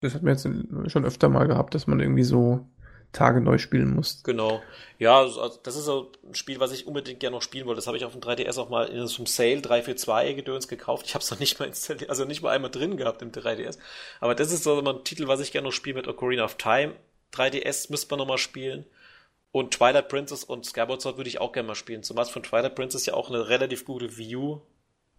[0.03, 0.49] das hat man jetzt
[0.93, 2.67] schon öfter mal gehabt, dass man irgendwie so
[3.13, 4.23] Tage neu spielen muss.
[4.25, 4.63] Genau.
[4.99, 7.79] Ja, also also das ist so ein Spiel, was ich unbedingt gerne noch spielen wollte.
[7.79, 11.07] Das habe ich auf dem 3DS auch mal in so einem Sale 342 Gedöns gekauft.
[11.07, 13.79] Ich habe es noch nicht mal installiert, also nicht mal einmal drin gehabt im 3DS.
[14.21, 16.57] Aber das ist so mal ein Titel, was ich gerne noch spiele mit Ocarina of
[16.57, 16.95] Time.
[17.35, 18.85] 3DS müsste man noch mal spielen.
[19.53, 22.03] Und Twilight Princess und Skyward Sword würde ich auch gerne mal spielen.
[22.03, 24.63] Zumal es von Twilight Princess ja auch eine relativ gute U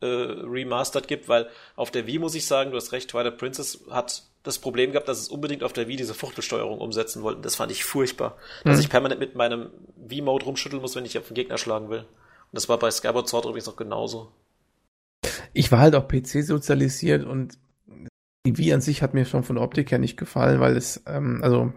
[0.03, 3.85] äh, Remastered gibt, weil auf der Wii muss ich sagen, du hast recht, Twilight Princess
[3.89, 7.41] hat das Problem gehabt, dass es unbedingt auf der Wii diese Fuchtelsteuerung umsetzen wollten.
[7.41, 8.37] Das fand ich furchtbar.
[8.65, 8.81] Dass Hm.
[8.81, 11.99] ich permanent mit meinem Wii-Mode rumschütteln muss, wenn ich auf den Gegner schlagen will.
[11.99, 12.07] Und
[12.51, 14.31] das war bei Skyward Sword übrigens auch genauso.
[15.53, 17.57] Ich war halt auch PC sozialisiert und
[18.45, 21.01] die Wii an sich hat mir schon von der Optik her nicht gefallen, weil es,
[21.07, 21.71] ähm, also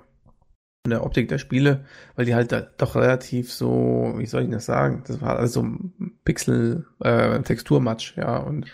[0.87, 1.85] von der Optik der Spiele,
[2.17, 5.65] weil die halt doch relativ so, wie soll ich das sagen, das war also
[6.27, 8.67] Pixel, äh, Texturmatsch, ja, und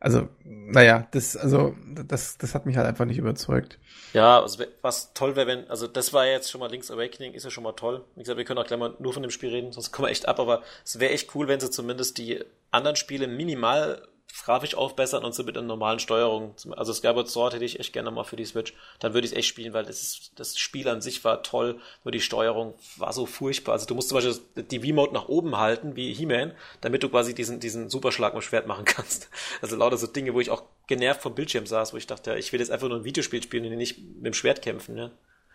[0.00, 1.76] also, naja, das, also,
[2.08, 3.78] das, das hat mich halt einfach nicht überzeugt.
[4.14, 7.44] Ja, also, was toll wäre, wenn, also das war jetzt schon mal Link's Awakening, ist
[7.44, 8.02] ja schon mal toll.
[8.16, 10.10] Wie gesagt, wir können auch gleich mal nur von dem Spiel reden, sonst kommen wir
[10.10, 14.02] echt ab, aber es wäre echt cool, wenn sie zumindest die anderen Spiele minimal
[14.44, 16.54] grafisch aufbessern und so mit einer normalen Steuerung.
[16.76, 18.74] Also Skyward Sword hätte ich echt gerne mal für die Switch.
[18.98, 21.78] Dann würde ich es echt spielen, weil das, ist, das Spiel an sich war toll,
[22.04, 23.72] nur die Steuerung war so furchtbar.
[23.72, 27.34] Also du musst zum Beispiel die V-Mode nach oben halten, wie He-Man, damit du quasi
[27.34, 29.28] diesen, diesen Superschlag mit Schwert machen kannst.
[29.62, 32.36] Also lauter so Dinge, wo ich auch genervt vom Bildschirm saß, wo ich dachte, ja,
[32.36, 34.94] ich will jetzt einfach nur ein Videospiel spielen und nicht mit dem Schwert kämpfen.
[34.94, 35.10] Ne?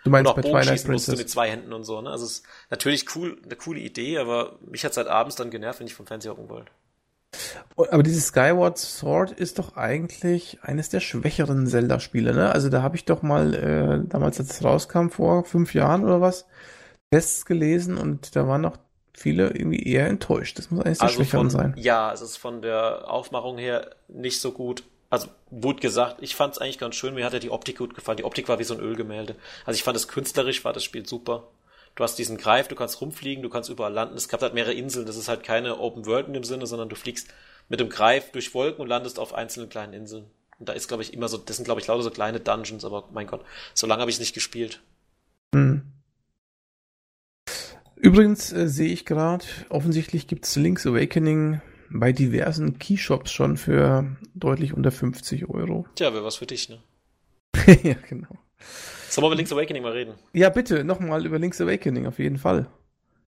[0.05, 1.17] Du meinst und auch bei Bogen Twilight Princess?
[1.17, 1.99] mit zwei Händen und so.
[1.99, 2.09] Ne?
[2.09, 5.79] Also es ist natürlich cool, eine coole Idee, aber mich hat seit abends dann genervt,
[5.79, 6.71] wenn ich vom Fernseher hocken wollte.
[7.75, 12.51] Aber dieses Skyward Sword ist doch eigentlich eines der schwächeren Zelda-Spiele, ne?
[12.51, 16.21] Also da habe ich doch mal äh, damals, als es rauskam, vor fünf Jahren oder
[16.21, 16.45] was,
[17.11, 18.77] Tests gelesen und da waren noch
[19.13, 20.57] viele irgendwie eher enttäuscht.
[20.57, 21.73] Das muss eines der Also schwächeren von, sein.
[21.77, 24.83] ja, es ist von der Aufmachung her nicht so gut.
[25.09, 25.27] Also,
[25.61, 27.13] gut gesagt, ich fand es eigentlich ganz schön.
[27.13, 28.17] Mir hat ja die Optik gut gefallen.
[28.17, 29.35] Die Optik war wie so ein Ölgemälde.
[29.65, 31.47] Also, ich fand es künstlerisch, war das Spiel super.
[31.95, 34.17] Du hast diesen Greif, du kannst rumfliegen, du kannst überall landen.
[34.17, 35.05] Es gab halt mehrere Inseln.
[35.05, 37.29] Das ist halt keine Open World in dem Sinne, sondern du fliegst
[37.69, 40.25] mit dem Greif durch Wolken und landest auf einzelnen kleinen Inseln.
[40.59, 42.85] Und da ist, glaube ich, immer so, das sind, glaube ich, lauter so kleine Dungeons,
[42.85, 44.81] aber mein Gott, so lange habe ich es nicht gespielt.
[45.53, 45.83] Hm.
[47.95, 54.73] Übrigens äh, sehe ich gerade, offensichtlich gibt's Link's Awakening bei diversen Keyshops schon für deutlich
[54.73, 55.85] unter 50 Euro.
[55.95, 56.81] Tja, wäre was für dich, ne?
[57.83, 58.37] ja, genau.
[59.15, 60.13] Sollen wir über Link's Awakening mal reden?
[60.33, 62.67] Ja, bitte, nochmal über Link's Awakening, auf jeden Fall.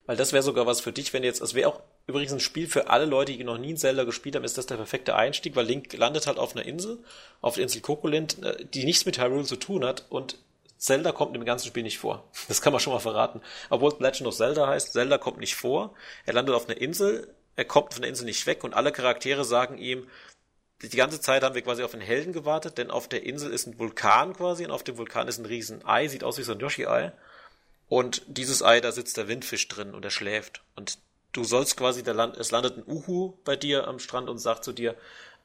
[0.06, 2.66] Weil das wäre sogar was für dich, wenn jetzt, es wäre auch übrigens ein Spiel
[2.66, 5.56] für alle Leute, die noch nie ein Zelda gespielt haben, ist das der perfekte Einstieg,
[5.56, 7.00] weil Link landet halt auf einer Insel,
[7.42, 10.38] auf der Insel Kokolint, äh, die nichts mit Hyrule zu tun hat und
[10.78, 12.30] Zelda kommt im ganzen Spiel nicht vor.
[12.48, 13.42] Das kann man schon mal verraten.
[13.68, 15.92] Obwohl es Legend of Zelda heißt, Zelda kommt nicht vor.
[16.24, 19.44] Er landet auf einer Insel, er kommt von der Insel nicht weg und alle Charaktere
[19.44, 20.06] sagen ihm,
[20.88, 23.66] die ganze Zeit haben wir quasi auf den Helden gewartet, denn auf der Insel ist
[23.66, 26.60] ein Vulkan quasi und auf dem Vulkan ist ein Riesen-Ei, sieht aus wie so ein
[26.60, 27.12] Yoshi-Ei.
[27.88, 30.62] Und dieses Ei, da sitzt der Windfisch drin und er schläft.
[30.74, 30.98] Und
[31.32, 34.64] du sollst quasi, der Land, es landet ein Uhu bei dir am Strand und sagt
[34.64, 34.96] zu dir,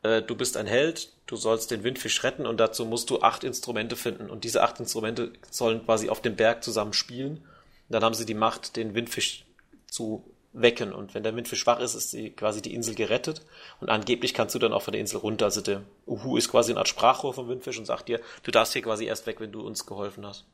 [0.04, 3.44] äh, du bist ein Held, du sollst den Windfisch retten und dazu musst du acht
[3.44, 4.30] Instrumente finden.
[4.30, 7.38] Und diese acht Instrumente sollen quasi auf dem Berg zusammen spielen.
[7.38, 9.46] Und dann haben sie die Macht, den Windfisch
[9.88, 10.94] zu wecken.
[10.94, 13.46] Und wenn der Windfisch schwach ist, ist die, quasi die Insel gerettet.
[13.80, 15.46] Und angeblich kannst du dann auch von der Insel runter.
[15.46, 18.74] Also der Uhu ist quasi eine Art Sprachrohr vom Windfisch und sagt dir, du darfst
[18.74, 20.46] hier quasi erst weg, wenn du uns geholfen hast.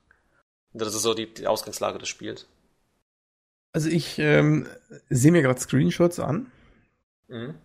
[0.74, 2.48] Und das ist so die, die Ausgangslage des Spiels.
[3.74, 4.68] Also ich ähm,
[5.10, 6.52] sehe mir gerade Screenshots an
[7.28, 7.56] Mhm.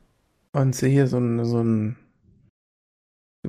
[0.53, 1.97] und sehe hier so ein, so ein,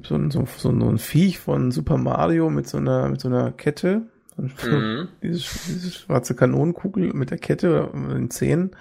[0.03, 3.51] so ein, so, so ein Viech von Super Mario mit so einer, mit so einer
[3.51, 4.10] Kette.
[4.37, 5.07] Mhm.
[5.23, 8.71] Dieses, diese schwarze Kanonenkugel mit der Kette oder den Zähnen.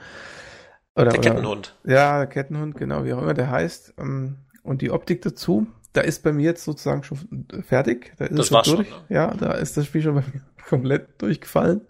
[0.96, 1.76] Oder, Der oder- Kettenhund.
[1.84, 3.94] Ja, der Kettenhund, genau, wie auch immer der heißt.
[3.98, 8.12] Ähm, Und die Optik dazu da ist bei mir jetzt sozusagen schon fertig.
[8.16, 8.88] Da ist das es schon durch.
[8.88, 9.04] Schon, ne?
[9.08, 11.80] Ja, da ist das Spiel schon bei mir komplett durchgefallen.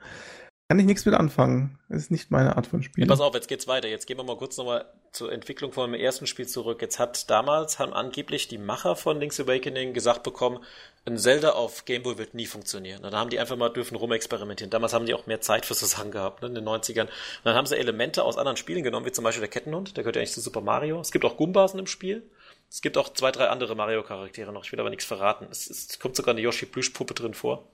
[0.71, 1.77] Kann ich nichts mit anfangen.
[1.89, 3.03] Das ist nicht meine Art von Spiel.
[3.03, 3.89] Ja, pass auf, jetzt geht's weiter.
[3.89, 6.81] Jetzt gehen wir mal kurz nochmal zur Entwicklung von dem ersten Spiel zurück.
[6.81, 10.61] Jetzt hat damals, haben angeblich die Macher von Link's Awakening gesagt bekommen,
[11.07, 13.03] ein Zelda auf Game Boy wird nie funktionieren.
[13.03, 14.71] Dann haben die einfach mal dürfen rumexperimentieren.
[14.71, 17.07] Damals haben die auch mehr Zeit für so Sachen gehabt, ne, in den 90ern.
[17.07, 17.11] Und
[17.43, 20.15] dann haben sie Elemente aus anderen Spielen genommen, wie zum Beispiel der Kettenhund, der gehört
[20.15, 21.01] ja eigentlich zu Super Mario.
[21.01, 22.23] Es gibt auch Gumbasen im Spiel.
[22.71, 24.65] Es gibt auch zwei, drei andere Mario-Charaktere noch.
[24.65, 25.49] Ich will aber nichts verraten.
[25.51, 27.67] Es, es kommt sogar eine Yoshi-Plüschpuppe drin vor.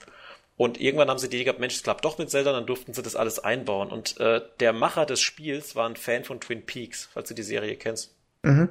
[0.56, 3.02] Und irgendwann haben sie die gehabt, Mensch, es klappt doch mit Zelda, dann durften sie
[3.02, 3.90] das alles einbauen.
[3.90, 7.42] Und äh, der Macher des Spiels war ein Fan von Twin Peaks, falls du die
[7.42, 8.14] Serie kennst.
[8.42, 8.70] Mhm.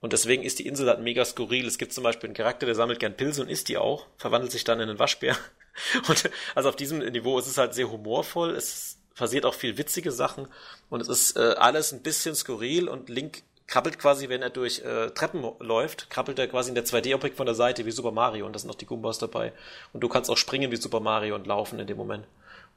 [0.00, 1.66] Und deswegen ist die Insel halt mega skurril.
[1.66, 4.52] Es gibt zum Beispiel einen Charakter, der sammelt gern Pilze und isst die auch, verwandelt
[4.52, 5.36] sich dann in einen Waschbär.
[6.08, 8.56] Und also auf diesem Niveau ist es halt sehr humorvoll.
[8.56, 10.46] Es passiert auch viel witzige Sachen
[10.88, 14.80] und es ist äh, alles ein bisschen skurril und Link krabbelt quasi, wenn er durch
[14.80, 18.46] äh, Treppen läuft, krabbelt er quasi in der 2D-Optik von der Seite wie Super Mario
[18.46, 19.52] und da sind noch die Goombas dabei.
[19.92, 22.26] Und du kannst auch springen wie Super Mario und laufen in dem Moment.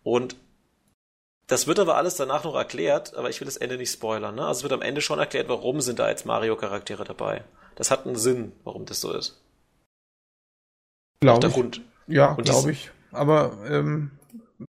[0.03, 0.35] Und
[1.47, 4.35] das wird aber alles danach noch erklärt, aber ich will das Ende nicht spoilern.
[4.35, 4.45] Ne?
[4.45, 7.43] Also es wird am Ende schon erklärt, warum sind da jetzt Mario-Charaktere dabei.
[7.75, 9.41] Das hat einen Sinn, warum das so ist.
[11.21, 11.81] Glaube ich.
[12.07, 12.91] Ja, glaube ich.
[13.11, 14.11] Aber ähm,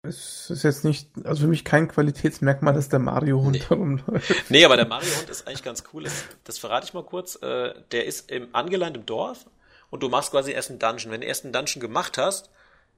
[0.02, 3.64] es ist jetzt nicht, also für mich kein Qualitätsmerkmal, dass der Mario-Hund Nee.
[3.68, 4.34] herumläuft.
[4.50, 6.04] Nee, aber der Mario-Hund ist eigentlich ganz cool.
[6.04, 7.36] Das, das verrate ich mal kurz.
[7.42, 9.46] Äh, der ist im, angelandet im Dorf
[9.90, 11.12] und du machst quasi erst einen Dungeon.
[11.12, 12.50] Wenn du erst einen Dungeon gemacht hast,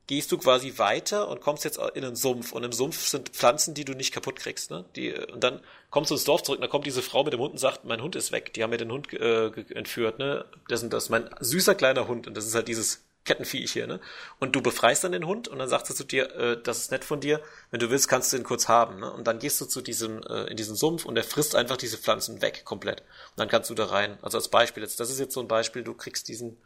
[0.07, 2.53] gehst du quasi weiter und kommst jetzt in einen Sumpf.
[2.53, 4.71] Und im Sumpf sind Pflanzen, die du nicht kaputt kriegst.
[4.71, 4.85] Ne?
[4.95, 7.41] Die, und dann kommst du ins Dorf zurück und dann kommt diese Frau mit dem
[7.41, 8.53] Hund und sagt, mein Hund ist weg.
[8.55, 10.21] Die haben mir den Hund äh, entführt.
[10.21, 10.45] Ne?
[10.69, 11.09] Das und das.
[11.09, 12.29] Mein süßer kleiner Hund.
[12.29, 13.87] Und das ist halt dieses Kettenviech hier.
[13.87, 14.01] Ne?
[14.39, 16.91] Und du befreist dann den Hund und dann sagt sie zu dir, äh, das ist
[16.93, 17.41] nett von dir.
[17.71, 19.01] Wenn du willst, kannst du ihn kurz haben.
[19.01, 19.13] Ne?
[19.13, 21.99] Und dann gehst du zu diesem, äh, in diesen Sumpf und er frisst einfach diese
[21.99, 23.01] Pflanzen weg, komplett.
[23.01, 24.19] Und dann kannst du da rein.
[24.23, 26.57] Also als Beispiel jetzt, das ist jetzt so ein Beispiel, du kriegst diesen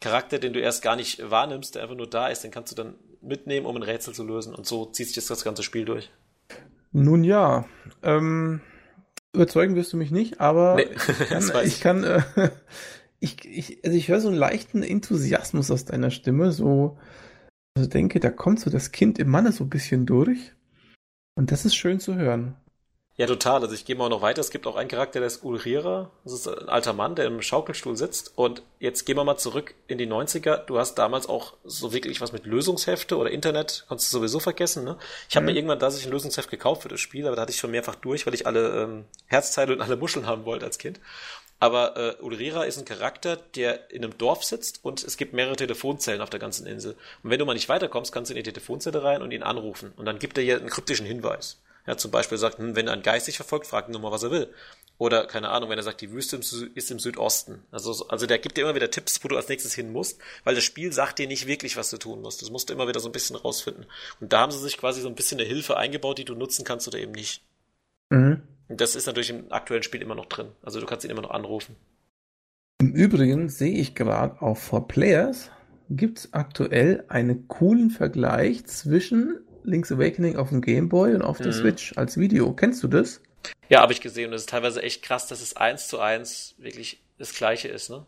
[0.00, 2.76] Charakter, den du erst gar nicht wahrnimmst, der einfach nur da ist, den kannst du
[2.76, 4.54] dann mitnehmen, um ein Rätsel zu lösen.
[4.54, 6.10] Und so zieht sich jetzt das ganze Spiel durch.
[6.92, 7.66] Nun ja,
[8.02, 8.60] ähm,
[9.32, 11.80] überzeugen wirst du mich nicht, aber Nee, ich das kann, weiß ich, ich.
[11.80, 12.22] kann äh,
[13.20, 16.98] ich, ich, also ich höre so einen leichten Enthusiasmus aus deiner Stimme, so,
[17.76, 20.54] also denke, da kommt so das Kind im Manne so ein bisschen durch.
[21.36, 22.56] Und das ist schön zu hören.
[23.16, 23.62] Ja, total.
[23.62, 24.40] Also ich gehe mal noch weiter.
[24.40, 26.12] Es gibt auch einen Charakter, der ist Ulrira.
[26.22, 28.32] Das ist ein alter Mann, der im Schaukelstuhl sitzt.
[28.38, 30.56] Und jetzt gehen wir mal zurück in die 90er.
[30.58, 33.86] Du hast damals auch so wirklich was mit Lösungshefte oder Internet.
[33.88, 34.98] Konntest du sowieso vergessen, ne?
[35.28, 35.52] Ich habe Mhm.
[35.52, 37.72] mir irgendwann da sich ein Lösungsheft gekauft für das Spiel, aber da hatte ich schon
[37.72, 41.00] mehrfach durch, weil ich alle ähm, Herzteile und alle Muscheln haben wollte als Kind.
[41.60, 45.56] Aber äh, Ulrira ist ein Charakter, der in einem Dorf sitzt und es gibt mehrere
[45.56, 46.94] Telefonzellen auf der ganzen Insel.
[47.22, 49.92] Und wenn du mal nicht weiterkommst, kannst du in die Telefonzelle rein und ihn anrufen.
[49.96, 51.60] Und dann gibt er dir einen kryptischen Hinweis.
[51.86, 54.22] Ja, zum Beispiel sagt, hm, wenn ein Geist dich verfolgt, frag ihn nur mal, was
[54.22, 54.52] er will.
[54.98, 56.36] Oder, keine Ahnung, wenn er sagt, die Wüste
[56.74, 57.62] ist im Südosten.
[57.70, 60.20] Also, so- also der gibt dir immer wieder Tipps, wo du als nächstes hin musst,
[60.44, 62.42] weil das Spiel sagt dir nicht wirklich, was du tun musst.
[62.42, 63.86] Das musst du immer wieder so ein bisschen rausfinden.
[64.20, 66.64] Und da haben sie sich quasi so ein bisschen eine Hilfe eingebaut, die du nutzen
[66.64, 67.42] kannst oder eben nicht.
[68.10, 68.42] Mhm.
[68.68, 70.48] Das ist natürlich im aktuellen Spiel immer noch drin.
[70.62, 71.76] Also du kannst ihn immer noch anrufen.
[72.80, 75.50] Im Übrigen sehe ich gerade auf 4Players
[75.90, 81.38] gibt es aktuell einen coolen Vergleich zwischen Link's Awakening auf dem Game Boy und auf
[81.38, 81.52] der Mhm.
[81.52, 82.52] Switch als Video.
[82.52, 83.22] Kennst du das?
[83.68, 84.28] Ja, habe ich gesehen.
[84.28, 87.88] Und es ist teilweise echt krass, dass es eins zu eins wirklich das Gleiche ist,
[87.90, 88.04] ne?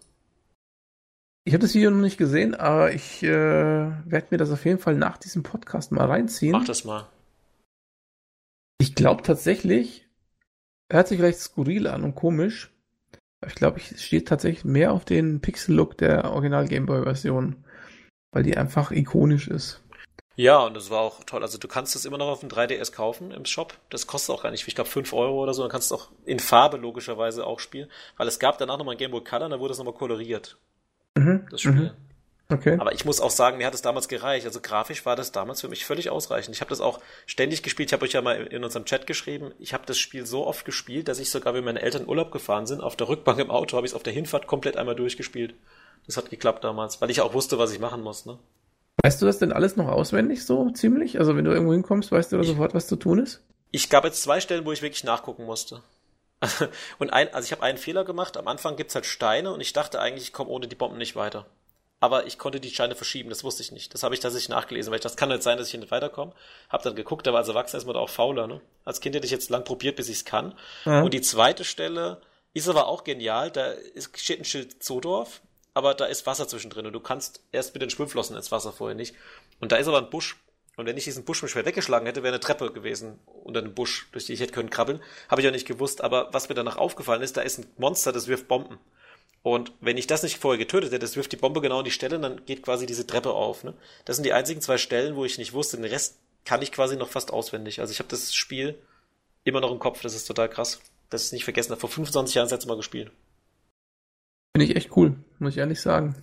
[1.44, 4.78] Ich habe das Video noch nicht gesehen, aber ich äh, werde mir das auf jeden
[4.78, 6.52] Fall nach diesem Podcast mal reinziehen.
[6.52, 7.08] Mach das mal.
[8.78, 10.06] Ich glaube tatsächlich,
[10.90, 12.70] hört sich vielleicht skurril an und komisch,
[13.40, 17.64] aber ich glaube, ich stehe tatsächlich mehr auf den Pixel-Look der Original Game Boy-Version,
[18.32, 19.82] weil die einfach ikonisch ist.
[20.36, 21.42] Ja, und das war auch toll.
[21.42, 23.76] Also du kannst es immer noch auf dem 3DS kaufen im Shop.
[23.90, 25.62] Das kostet auch gar nicht, ich glaube 5 Euro oder so.
[25.62, 27.90] Dann kannst du es auch in Farbe logischerweise auch spielen.
[28.16, 30.56] Weil es gab danach nochmal Game Boy Color und da wurde es nochmal koloriert,
[31.18, 31.46] Mhm.
[31.50, 31.72] das Spiel.
[31.74, 31.90] Mhm.
[32.50, 32.76] Okay.
[32.80, 34.44] Aber ich muss auch sagen, mir hat es damals gereicht.
[34.46, 36.54] Also grafisch war das damals für mich völlig ausreichend.
[36.54, 37.88] Ich habe das auch ständig gespielt.
[37.88, 39.52] Ich habe euch ja mal in unserem Chat geschrieben.
[39.58, 42.32] Ich habe das Spiel so oft gespielt, dass ich sogar, wenn meine Eltern in Urlaub
[42.32, 44.96] gefahren sind, auf der Rückbank im Auto habe ich es auf der Hinfahrt komplett einmal
[44.96, 45.54] durchgespielt.
[46.06, 48.26] Das hat geklappt damals, weil ich auch wusste, was ich machen muss.
[48.26, 48.38] Ne?
[49.02, 51.18] Weißt du das denn alles noch auswendig so ziemlich?
[51.18, 53.42] Also wenn du irgendwo hinkommst, weißt du da Ich- sofort, was zu tun ist?
[53.70, 55.82] Ich gab jetzt zwei Stellen, wo ich wirklich nachgucken musste.
[56.98, 58.36] Und ein, also ich habe einen Fehler gemacht.
[58.36, 61.14] Am Anfang gibt's halt Steine und ich dachte eigentlich, ich komme ohne die Bomben nicht
[61.14, 61.46] weiter.
[62.00, 63.92] Aber ich konnte die Steine verschieben, das wusste ich nicht.
[63.92, 65.90] Das habe ich tatsächlich nachgelesen, weil ich das kann nicht sein, dass ich hier nicht
[65.90, 66.32] weiterkomme.
[66.70, 68.46] Hab dann geguckt, aber als Erwachsener ist man da auch fauler.
[68.46, 68.62] Ne?
[68.86, 70.54] Als Kind hätte ich jetzt lang probiert, bis ich es kann.
[70.86, 71.02] Ja.
[71.02, 72.22] Und die zweite Stelle
[72.54, 73.50] ist aber auch genial.
[73.50, 75.42] Da ist, steht ein Schild Zoodorf,
[75.74, 78.96] aber da ist Wasser zwischendrin und du kannst erst mit den Schwimmflossen ins Wasser vorher
[78.96, 79.14] nicht.
[79.60, 80.36] Und da ist aber ein Busch.
[80.76, 83.74] Und wenn ich diesen Busch mit schwer weggeschlagen hätte, wäre eine Treppe gewesen unter dem
[83.74, 85.02] Busch, durch die ich hätte können krabbeln.
[85.28, 86.00] Habe ich auch nicht gewusst.
[86.00, 88.78] Aber was mir danach aufgefallen ist, da ist ein Monster, das wirft Bomben.
[89.42, 91.90] Und wenn ich das nicht vorher getötet hätte, das wirft die Bombe genau an die
[91.90, 93.64] Stelle, dann geht quasi diese Treppe auf.
[93.64, 93.74] Ne?
[94.04, 95.78] Das sind die einzigen zwei Stellen, wo ich nicht wusste.
[95.78, 97.80] Den Rest kann ich quasi noch fast auswendig.
[97.80, 98.78] Also ich habe das Spiel
[99.44, 100.02] immer noch im Kopf.
[100.02, 100.80] Das ist total krass.
[101.08, 101.74] Das ist nicht vergessen.
[101.76, 103.10] Vor 25 Jahren das letzte Mal gespielt.
[104.54, 106.16] Finde ich echt cool, muss ich ehrlich sagen.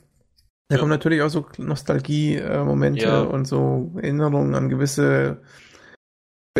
[0.69, 0.79] Da ja.
[0.79, 3.21] kommen natürlich auch so Nostalgie-Momente ja.
[3.21, 5.41] und so Erinnerungen an gewisse,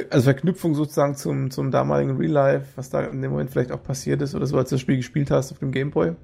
[0.10, 3.84] also Verknüpfung sozusagen zum, zum damaligen Real Life, was da in dem Moment vielleicht auch
[3.84, 6.16] passiert ist oder so, als du das Spiel gespielt hast auf dem Gameboy.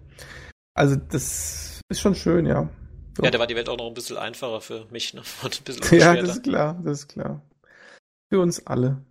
[0.76, 2.70] Also das ist schon schön, ja.
[3.16, 3.24] So.
[3.24, 5.22] Ja, da war die Welt auch noch ein bisschen einfacher für mich, ne?
[5.44, 7.42] Und ein bisschen ja, das ist klar, das ist klar.
[8.32, 9.06] Für uns alle.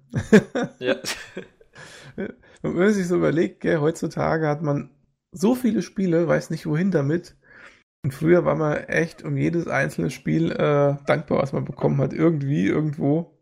[0.81, 0.97] ja.
[2.17, 4.91] Wenn man sich so überlegt, gell, heutzutage hat man
[5.33, 7.37] so viele Spiele, weiß nicht wohin damit.
[8.05, 12.13] Und früher war man echt um jedes einzelne Spiel äh, dankbar, was man bekommen hat.
[12.13, 13.39] Irgendwie, irgendwo.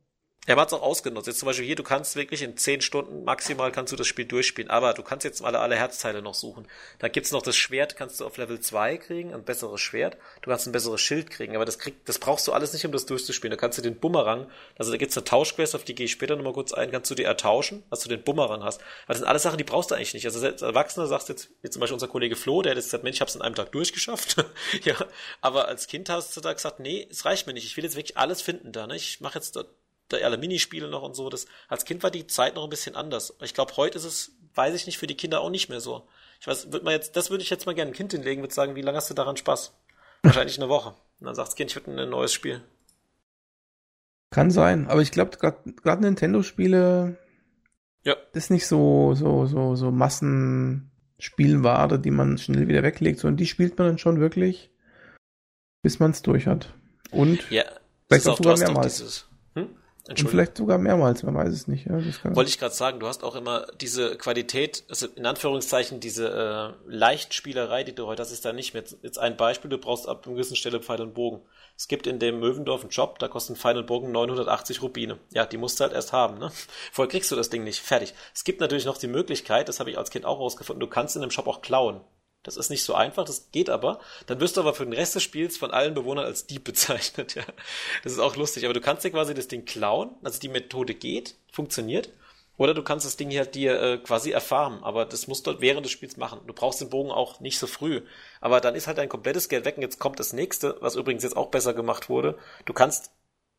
[0.46, 1.26] Er hat es auch ausgenutzt.
[1.26, 4.24] Jetzt zum Beispiel hier, du kannst wirklich in 10 Stunden maximal kannst du das Spiel
[4.24, 6.66] durchspielen, aber du kannst jetzt alle, alle Herzteile noch suchen.
[6.98, 10.16] Da gibt's noch das Schwert, kannst du auf Level 2 kriegen, ein besseres Schwert.
[10.40, 12.90] Du kannst ein besseres Schild kriegen, aber das krieg, das brauchst du alles nicht, um
[12.90, 13.50] das durchzuspielen.
[13.50, 16.37] Da kannst du den Bumerang, also da gibt's eine Tauschquest, auf die gehe ich später
[16.37, 18.81] nochmal kurz ein, kannst du dir ertauschen, dass du den Bumerang hast.
[18.81, 20.24] Aber das sind alles Sachen, die brauchst du eigentlich nicht.
[20.24, 23.05] Also als Erwachsener sagst jetzt, wie zum Beispiel unser Kollege Flo, der hat jetzt gesagt,
[23.05, 24.42] Mensch, ich hab's in einem Tag durchgeschafft.
[24.85, 24.96] ja,
[25.42, 27.66] aber als Kind hast du da gesagt, nee, es reicht mir nicht.
[27.66, 28.87] Ich will jetzt wirklich alles finden da.
[28.87, 28.96] Ne?
[28.96, 29.59] Ich mache jetzt
[30.12, 31.29] alle Minispiele noch und so.
[31.29, 33.35] Das, als Kind war die Zeit noch ein bisschen anders.
[33.42, 36.07] Ich glaube, heute ist es, weiß ich nicht, für die Kinder auch nicht mehr so.
[36.40, 38.55] Ich weiß, würde man jetzt, das würde ich jetzt mal gerne ein Kind hinlegen, würde
[38.55, 39.75] sagen, wie lange hast du daran Spaß?
[40.23, 40.94] Wahrscheinlich eine Woche.
[41.20, 42.62] Und dann sagt das Kind, ich würde ein neues Spiel.
[44.31, 47.18] Kann sein, aber ich glaube, gerade Nintendo-Spiele
[48.05, 48.16] ja.
[48.33, 53.77] ist nicht so, so, so, so Massenspielware, die man schnell wieder weglegt, sondern die spielt
[53.77, 54.70] man dann schon wirklich,
[55.83, 56.73] bis man es durch hat.
[57.11, 57.64] Und ja,
[58.09, 58.99] vielleicht auch sogar mehrmals.
[58.99, 59.27] Dieses?
[60.11, 61.87] Und vielleicht sogar mehrmals, man weiß es nicht.
[61.87, 61.94] Ja,
[62.35, 66.90] Wollte ich gerade sagen, du hast auch immer diese Qualität, also in Anführungszeichen diese äh,
[66.90, 68.83] Leichtspielerei, die du heute hast, ist da nicht mehr.
[69.03, 71.42] Jetzt ein Beispiel, du brauchst ab einer gewissen Stelle Pfeil und Bogen.
[71.77, 75.18] Es gibt in dem Möwendorf einen Job, da kosten Pfeil und Bogen 980 Rubine.
[75.33, 76.51] Ja, die musst du halt erst haben, ne?
[76.92, 77.81] Vorher kriegst du das Ding nicht.
[77.81, 78.12] Fertig.
[78.35, 81.14] Es gibt natürlich noch die Möglichkeit, das habe ich als Kind auch rausgefunden, du kannst
[81.14, 82.01] in dem Shop auch klauen.
[82.42, 84.00] Das ist nicht so einfach, das geht aber.
[84.26, 87.35] Dann wirst du aber für den Rest des Spiels von allen Bewohnern als Dieb bezeichnet,
[87.35, 87.44] ja.
[88.03, 88.64] Das ist auch lustig.
[88.64, 92.11] Aber du kannst dir quasi das Ding klauen, also die Methode geht, funktioniert.
[92.57, 95.87] Oder du kannst das Ding halt dir äh, quasi erfahren, aber das musst du während
[95.87, 96.40] des Spiels machen.
[96.46, 98.03] Du brauchst den Bogen auch nicht so früh.
[98.42, 101.22] Aber dann ist halt dein komplettes Geld weg und jetzt kommt das nächste, was übrigens
[101.22, 102.37] jetzt auch besser gemacht wurde.
[102.66, 103.12] Du kannst,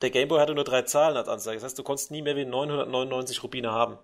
[0.04, 1.58] der Gameboy hatte nur drei Zahlen als Anzeige.
[1.58, 3.98] Das heißt, du konntest nie mehr wie 999 Rubine haben.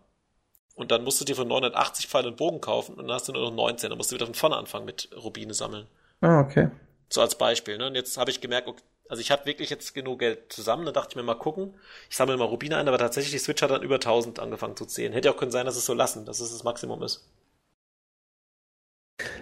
[0.77, 3.33] Und dann musst du dir von 980 Pfeil und Bogen kaufen und dann hast du
[3.33, 3.89] nur noch 19.
[3.89, 5.87] Dann musst du wieder von vorne anfangen mit Rubine sammeln.
[6.21, 6.69] Ah, okay.
[7.09, 7.79] So als Beispiel.
[7.79, 7.87] Ne?
[7.87, 10.91] Und jetzt habe ich gemerkt, okay, also ich hatte wirklich jetzt genug Geld zusammen, da
[10.91, 11.73] dachte ich mir mal gucken.
[12.09, 14.85] Ich sammle mal Rubine ein, aber tatsächlich die Switch hat dann über 1000 angefangen zu
[14.85, 15.13] zählen.
[15.13, 17.27] Hätte auch können sein, dass es so lassen, dass es das Maximum ist.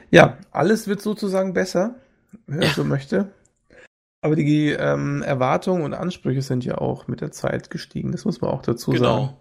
[0.10, 1.95] Ja, alles wird sozusagen besser,
[2.48, 2.74] wer ja.
[2.74, 3.28] so möchte.
[4.21, 8.13] Aber die ähm, Erwartungen und Ansprüche sind ja auch mit der Zeit gestiegen.
[8.13, 9.17] Das muss man auch dazu genau.
[9.17, 9.38] sagen.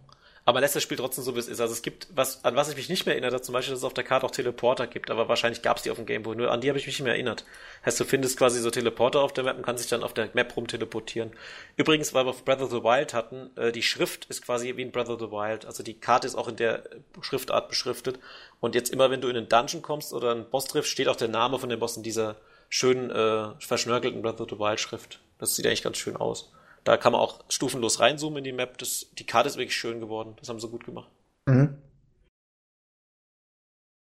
[0.46, 1.61] Aber lässt das Spiel trotzdem so, wie es ist.
[1.61, 3.85] Also es gibt, was, an was ich mich nicht mehr erinnere, zum Beispiel, dass es
[3.85, 6.50] auf der Karte auch Teleporter gibt, aber wahrscheinlich gab es die auf dem Gameboy, nur
[6.50, 7.46] an die habe ich mich nicht mehr erinnert.
[7.87, 10.28] Heißt, du findest quasi so Teleporter auf der Map und kannst dich dann auf der
[10.35, 11.33] Map rum teleportieren.
[11.76, 14.83] Übrigens, weil wir auf Breath of the Wild hatten, äh, die Schrift ist quasi wie
[14.83, 15.64] in Breath of the Wild.
[15.64, 16.83] Also die Karte ist auch in der
[17.22, 18.18] Schriftart beschriftet.
[18.61, 21.16] Und jetzt immer, wenn du in einen Dungeon kommst oder einen Boss triffst, steht auch
[21.16, 22.37] der Name von dem Boss in dieser
[22.68, 25.20] schönen, äh, verschnörkelten Breath of the Wild Schrift.
[25.38, 26.52] Das sieht eigentlich ganz schön aus.
[26.85, 28.79] Da kann man auch stufenlos reinzoomen in die Map.
[28.79, 30.35] Das, die Karte ist wirklich schön geworden.
[30.38, 31.09] Das haben sie gut gemacht.
[31.47, 31.79] Mhm.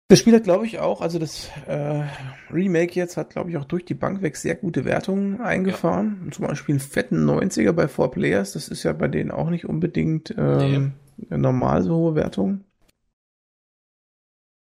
[0.09, 2.03] Das Spiel hat, glaube ich, auch, also das äh,
[2.51, 6.21] Remake jetzt hat, glaube ich, auch durch die Bank weg sehr gute Wertungen eingefahren.
[6.25, 6.31] Ja.
[6.31, 8.53] Zum Beispiel einen fetten 90er bei 4 Players.
[8.53, 11.37] Das ist ja bei denen auch nicht unbedingt ähm, nee.
[11.37, 12.63] normal so hohe Wertungen.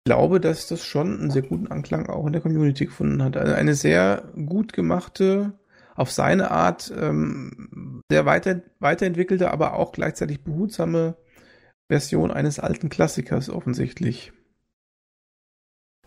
[0.06, 3.38] Ich glaube, dass das schon einen sehr guten Anklang auch in der Community gefunden hat.
[3.38, 5.54] Also eine sehr gut gemachte
[5.96, 7.70] auf seine Art ähm,
[8.10, 11.16] sehr weiter, weiterentwickelte, aber auch gleichzeitig behutsame
[11.88, 14.32] Version eines alten Klassikers offensichtlich.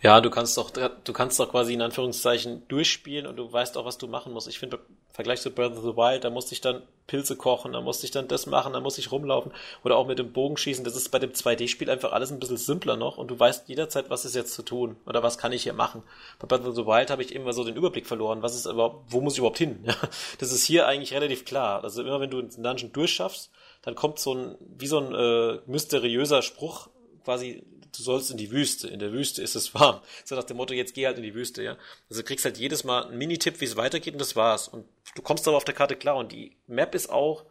[0.00, 3.84] Ja, du kannst doch, du kannst doch quasi in Anführungszeichen durchspielen und du weißt auch,
[3.84, 4.48] was du machen musst.
[4.48, 4.80] Ich finde,
[5.12, 8.12] Vergleich zu Breath of the Wild, da musste ich dann Pilze kochen, da musste ich
[8.12, 9.52] dann das machen, da musste ich rumlaufen
[9.84, 10.84] oder auch mit dem Bogen schießen.
[10.84, 14.08] Das ist bei dem 2D-Spiel einfach alles ein bisschen simpler noch und du weißt jederzeit,
[14.08, 16.02] was ist jetzt zu tun oder was kann ich hier machen.
[16.38, 19.12] Bei Breath of the Wild habe ich immer so den Überblick verloren, was ist überhaupt,
[19.12, 19.84] wo muss ich überhaupt hin?
[20.38, 21.84] Das ist hier eigentlich relativ klar.
[21.84, 23.50] Also immer wenn du einen Dungeon durchschaffst,
[23.82, 26.88] dann kommt so ein, wie so ein äh, mysteriöser Spruch
[27.24, 27.62] quasi
[27.96, 28.88] du sollst in die Wüste.
[28.88, 30.00] In der Wüste ist es warm.
[30.24, 31.76] So nach dem Motto, jetzt geh halt in die Wüste, ja.
[32.08, 34.68] Also du kriegst halt jedes Mal einen Minitipp, wie es weitergeht und das war's.
[34.68, 37.44] Und du kommst aber auf der Karte klar und die Map ist auch,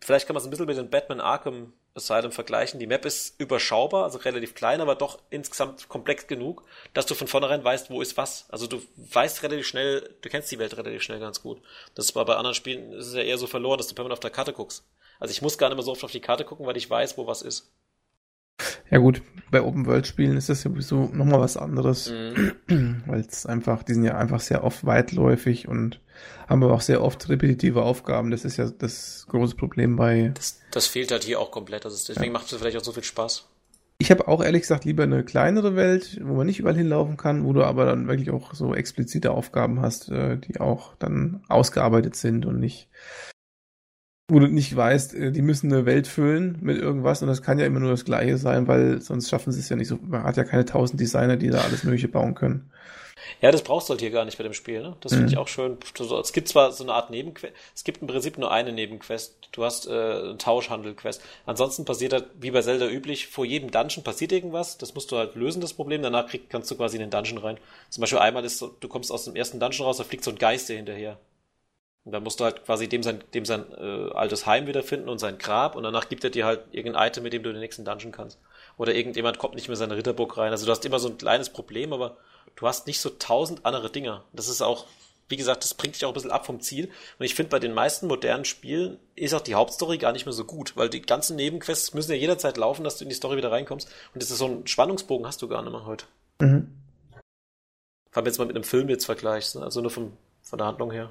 [0.00, 2.80] vielleicht kann man es ein bisschen mit den Batman Arkham Asylum vergleichen.
[2.80, 7.28] Die Map ist überschaubar, also relativ klein, aber doch insgesamt komplex genug, dass du von
[7.28, 8.46] vornherein weißt, wo ist was.
[8.50, 11.62] Also du weißt relativ schnell, du kennst die Welt relativ schnell ganz gut.
[11.94, 14.20] Das war bei anderen Spielen, ist es ja eher so verloren, dass du permanent auf
[14.20, 14.84] der Karte guckst.
[15.20, 17.16] Also ich muss gar nicht mehr so oft auf die Karte gucken, weil ich weiß,
[17.16, 17.70] wo was ist.
[18.90, 22.10] Ja gut, bei Open-World-Spielen ist das sowieso nochmal was anderes,
[22.68, 23.02] mhm.
[23.06, 26.00] weil es einfach, die sind ja einfach sehr oft weitläufig und
[26.48, 28.30] haben aber auch sehr oft repetitive Aufgaben.
[28.30, 30.32] Das ist ja das große Problem bei...
[30.34, 32.32] Das, das fehlt halt hier auch komplett, also deswegen ja.
[32.32, 33.48] macht es vielleicht auch so viel Spaß.
[33.98, 37.44] Ich habe auch ehrlich gesagt lieber eine kleinere Welt, wo man nicht überall hinlaufen kann,
[37.44, 42.16] wo du aber dann wirklich auch so explizite Aufgaben hast, äh, die auch dann ausgearbeitet
[42.16, 42.88] sind und nicht
[44.28, 47.58] wo du nicht weißt, äh, die müssen eine Welt füllen mit irgendwas und das kann
[47.58, 49.98] ja immer nur das Gleiche sein, weil sonst schaffen sie es ja nicht so.
[50.02, 52.70] Man hat ja keine tausend Designer, die da alles Mögliche bauen können.
[53.40, 54.96] Ja, das brauchst du halt hier gar nicht bei dem Spiel, ne?
[55.00, 55.32] Das finde mhm.
[55.32, 55.78] ich auch schön.
[56.20, 59.48] Es gibt zwar so eine Art Nebenquest, es gibt im Prinzip nur eine Nebenquest.
[59.52, 61.22] Du hast äh, einen Tauschhandel-Quest.
[61.46, 64.78] Ansonsten passiert halt, wie bei Zelda üblich, vor jedem Dungeon passiert irgendwas.
[64.78, 66.02] Das musst du halt lösen, das Problem.
[66.02, 67.58] Danach krieg, kannst du quasi in den Dungeon rein.
[67.88, 70.32] Zum Beispiel einmal ist so, du kommst aus dem ersten Dungeon raus, da fliegt so
[70.32, 71.18] ein Geist dir hinterher.
[72.04, 75.18] Und dann musst du halt quasi dem sein, dem sein äh, altes Heim wiederfinden und
[75.18, 77.84] sein Grab und danach gibt er dir halt irgendein Item, mit dem du den nächsten
[77.84, 78.38] Dungeon kannst.
[78.76, 80.50] Oder irgendjemand kommt nicht mehr in seine Ritterburg rein.
[80.50, 82.18] Also du hast immer so ein kleines Problem, aber
[82.56, 84.24] du hast nicht so tausend andere Dinger.
[84.34, 84.84] Das ist auch,
[85.28, 86.90] wie gesagt, das bringt dich auch ein bisschen ab vom Ziel.
[87.18, 90.34] Und ich finde, bei den meisten modernen Spielen ist auch die Hauptstory gar nicht mehr
[90.34, 93.38] so gut, weil die ganzen Nebenquests müssen ja jederzeit laufen, dass du in die Story
[93.38, 93.88] wieder reinkommst.
[94.12, 96.04] Und das ist so ein Spannungsbogen hast du gar nicht mehr heute.
[96.40, 96.68] Mhm.
[98.10, 99.62] Vor allem jetzt mal mit einem Film jetzt vergleichst, ne?
[99.62, 101.10] also nur vom, von der Handlung her.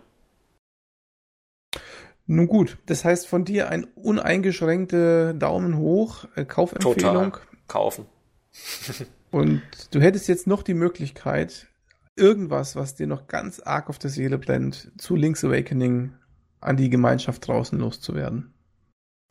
[2.25, 7.33] Nun gut, das heißt von dir ein uneingeschränkte Daumen hoch, äh, Kaufempfehlung.
[7.33, 7.47] Total.
[7.67, 8.05] Kaufen.
[9.31, 9.61] Und
[9.91, 11.67] du hättest jetzt noch die Möglichkeit,
[12.15, 16.13] irgendwas, was dir noch ganz arg auf der Seele brennt, zu Link's Awakening
[16.61, 18.53] an die Gemeinschaft draußen loszuwerden.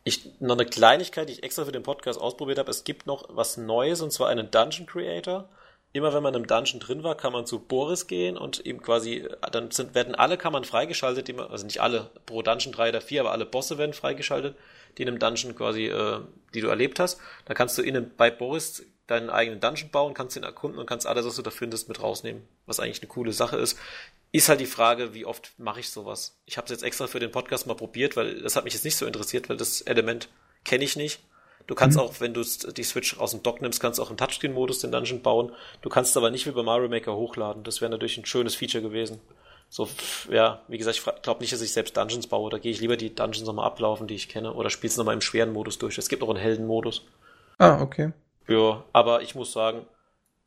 [0.05, 2.71] Ich, noch eine Kleinigkeit, die ich extra für den Podcast ausprobiert habe.
[2.71, 5.49] Es gibt noch was Neues und zwar einen Dungeon Creator
[5.93, 9.29] immer wenn man im Dungeon drin war, kann man zu Boris gehen und ihm quasi,
[9.51, 13.01] dann sind, werden alle Kammern freigeschaltet, die man, also nicht alle, pro Dungeon drei oder
[13.01, 14.57] vier, aber alle Bosse werden freigeschaltet,
[14.97, 16.21] die in einem Dungeon quasi, äh,
[16.55, 17.21] die du erlebt hast.
[17.45, 21.07] Da kannst du innen bei Boris deinen eigenen Dungeon bauen, kannst ihn erkunden und kannst
[21.07, 22.43] alles, was du da findest, mit rausnehmen.
[22.67, 23.79] Was eigentlich eine coole Sache ist.
[24.31, 26.39] Ist halt die Frage, wie oft mache ich sowas?
[26.47, 28.85] Ich habe es jetzt extra für den Podcast mal probiert, weil das hat mich jetzt
[28.85, 30.31] nicht so interessiert, weil das Element
[30.65, 31.21] kenne ich nicht.
[31.67, 32.05] Du kannst mhm.
[32.05, 35.23] auch, wenn du die Switch aus dem Dock nimmst, kannst auch im Touchscreen-Modus den Dungeon
[35.23, 35.53] bauen.
[35.81, 37.63] Du kannst aber nicht wie bei Mario Maker hochladen.
[37.63, 39.21] Das wäre natürlich ein schönes Feature gewesen.
[39.69, 39.89] So,
[40.31, 42.51] ja, wie gesagt, ich glaube nicht, dass ich selbst Dungeons baue.
[42.51, 45.15] Da gehe ich lieber die Dungeons nochmal ablaufen, die ich kenne, oder spiele es nochmal
[45.15, 45.97] im schweren Modus durch.
[45.97, 47.07] Es gibt noch einen Heldenmodus.
[47.59, 48.13] Ah, okay.
[48.49, 49.87] Ja, aber ich muss sagen,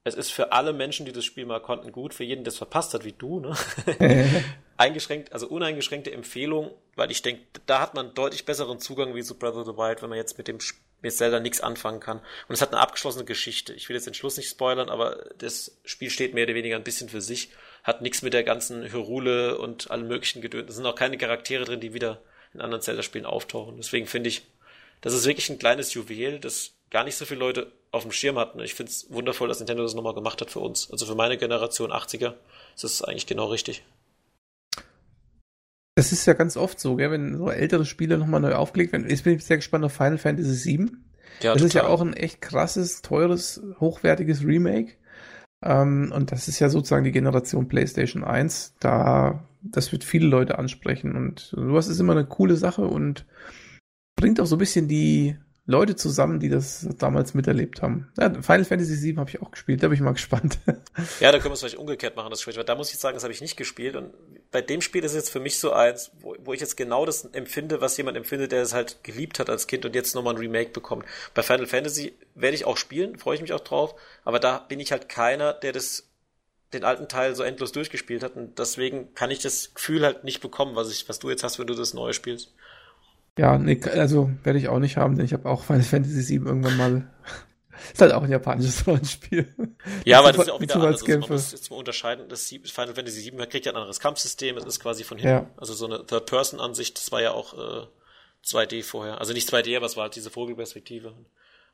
[0.03, 2.13] es ist für alle Menschen, die das Spiel mal konnten, gut.
[2.13, 3.55] Für jeden, der es verpasst hat, wie du, ne?
[4.77, 9.39] Eingeschränkt, also uneingeschränkte Empfehlung, weil ich denke, da hat man deutlich besseren Zugang wie zu
[9.39, 10.59] Breath of the Wild, wenn man jetzt mit dem
[11.05, 12.19] mit Zelda nichts anfangen kann.
[12.47, 13.73] Und es hat eine abgeschlossene Geschichte.
[13.73, 16.83] Ich will jetzt den Schluss nicht spoilern, aber das Spiel steht mehr oder weniger ein
[16.83, 17.49] bisschen für sich.
[17.83, 20.69] Hat nichts mit der ganzen Hyrule und allen möglichen Gedöns.
[20.69, 22.21] Es sind auch keine Charaktere drin, die wieder
[22.53, 23.77] in anderen Zelda-Spielen auftauchen.
[23.77, 24.43] Deswegen finde ich,
[25.01, 28.37] das ist wirklich ein kleines Juwel, das gar nicht so viele Leute auf dem Schirm
[28.39, 28.59] hatten.
[28.61, 30.89] Ich finde es wundervoll, dass Nintendo das nochmal gemacht hat für uns.
[30.91, 32.33] Also für meine Generation 80er
[32.73, 33.83] ist das eigentlich genau richtig.
[35.95, 39.09] Das ist ja ganz oft so, gell, wenn so ältere Spiele nochmal neu aufgelegt werden.
[39.09, 40.91] Jetzt bin ich sehr gespannt auf Final Fantasy VII.
[41.41, 41.67] Ja, das total.
[41.67, 44.93] ist ja auch ein echt krasses, teures, hochwertiges Remake.
[45.63, 48.75] Ähm, und das ist ja sozusagen die Generation PlayStation 1.
[48.79, 51.15] Da, das wird viele Leute ansprechen.
[51.15, 53.25] Und sowas ist immer eine coole Sache und
[54.17, 55.37] bringt auch so ein bisschen die
[55.67, 58.11] Leute zusammen, die das damals miterlebt haben.
[58.19, 60.59] Ja, Final Fantasy VII habe ich auch gespielt, da bin ich mal gespannt.
[61.19, 62.55] Ja, da können wir es vielleicht umgekehrt machen, das Spiel.
[62.55, 63.95] Weil da muss ich sagen, das habe ich nicht gespielt.
[63.97, 64.13] Und
[64.51, 67.05] bei dem Spiel ist es jetzt für mich so eins, wo, wo ich jetzt genau
[67.05, 70.35] das empfinde, was jemand empfindet, der es halt geliebt hat als Kind und jetzt nochmal
[70.35, 71.05] ein Remake bekommt.
[71.33, 73.95] Bei Final Fantasy werde ich auch spielen, freue ich mich auch drauf.
[74.23, 76.07] Aber da bin ich halt keiner, der das
[76.73, 80.41] den alten Teil so endlos durchgespielt hat und deswegen kann ich das Gefühl halt nicht
[80.41, 82.53] bekommen, was ich, was du jetzt hast, wenn du das neue spielst.
[83.37, 86.47] Ja, nee, also werde ich auch nicht haben, denn ich habe auch Final Fantasy VII
[86.47, 87.11] irgendwann mal.
[87.93, 89.53] ist halt auch ein japanisches Rollenspiel.
[90.05, 91.01] Ja, aber das ist ja auch wieder anders.
[91.01, 92.29] Also man muss jetzt mal unterscheiden.
[92.29, 94.57] Das Final Fantasy VII kriegt ja ein anderes Kampfsystem.
[94.57, 95.33] Es ist quasi von hinten.
[95.33, 95.49] Ja.
[95.57, 96.97] Also so eine Third-Person-Ansicht.
[96.97, 97.87] Das war ja auch äh,
[98.45, 99.19] 2D vorher.
[99.19, 101.13] Also nicht 2D, aber es war halt diese Vogelperspektive.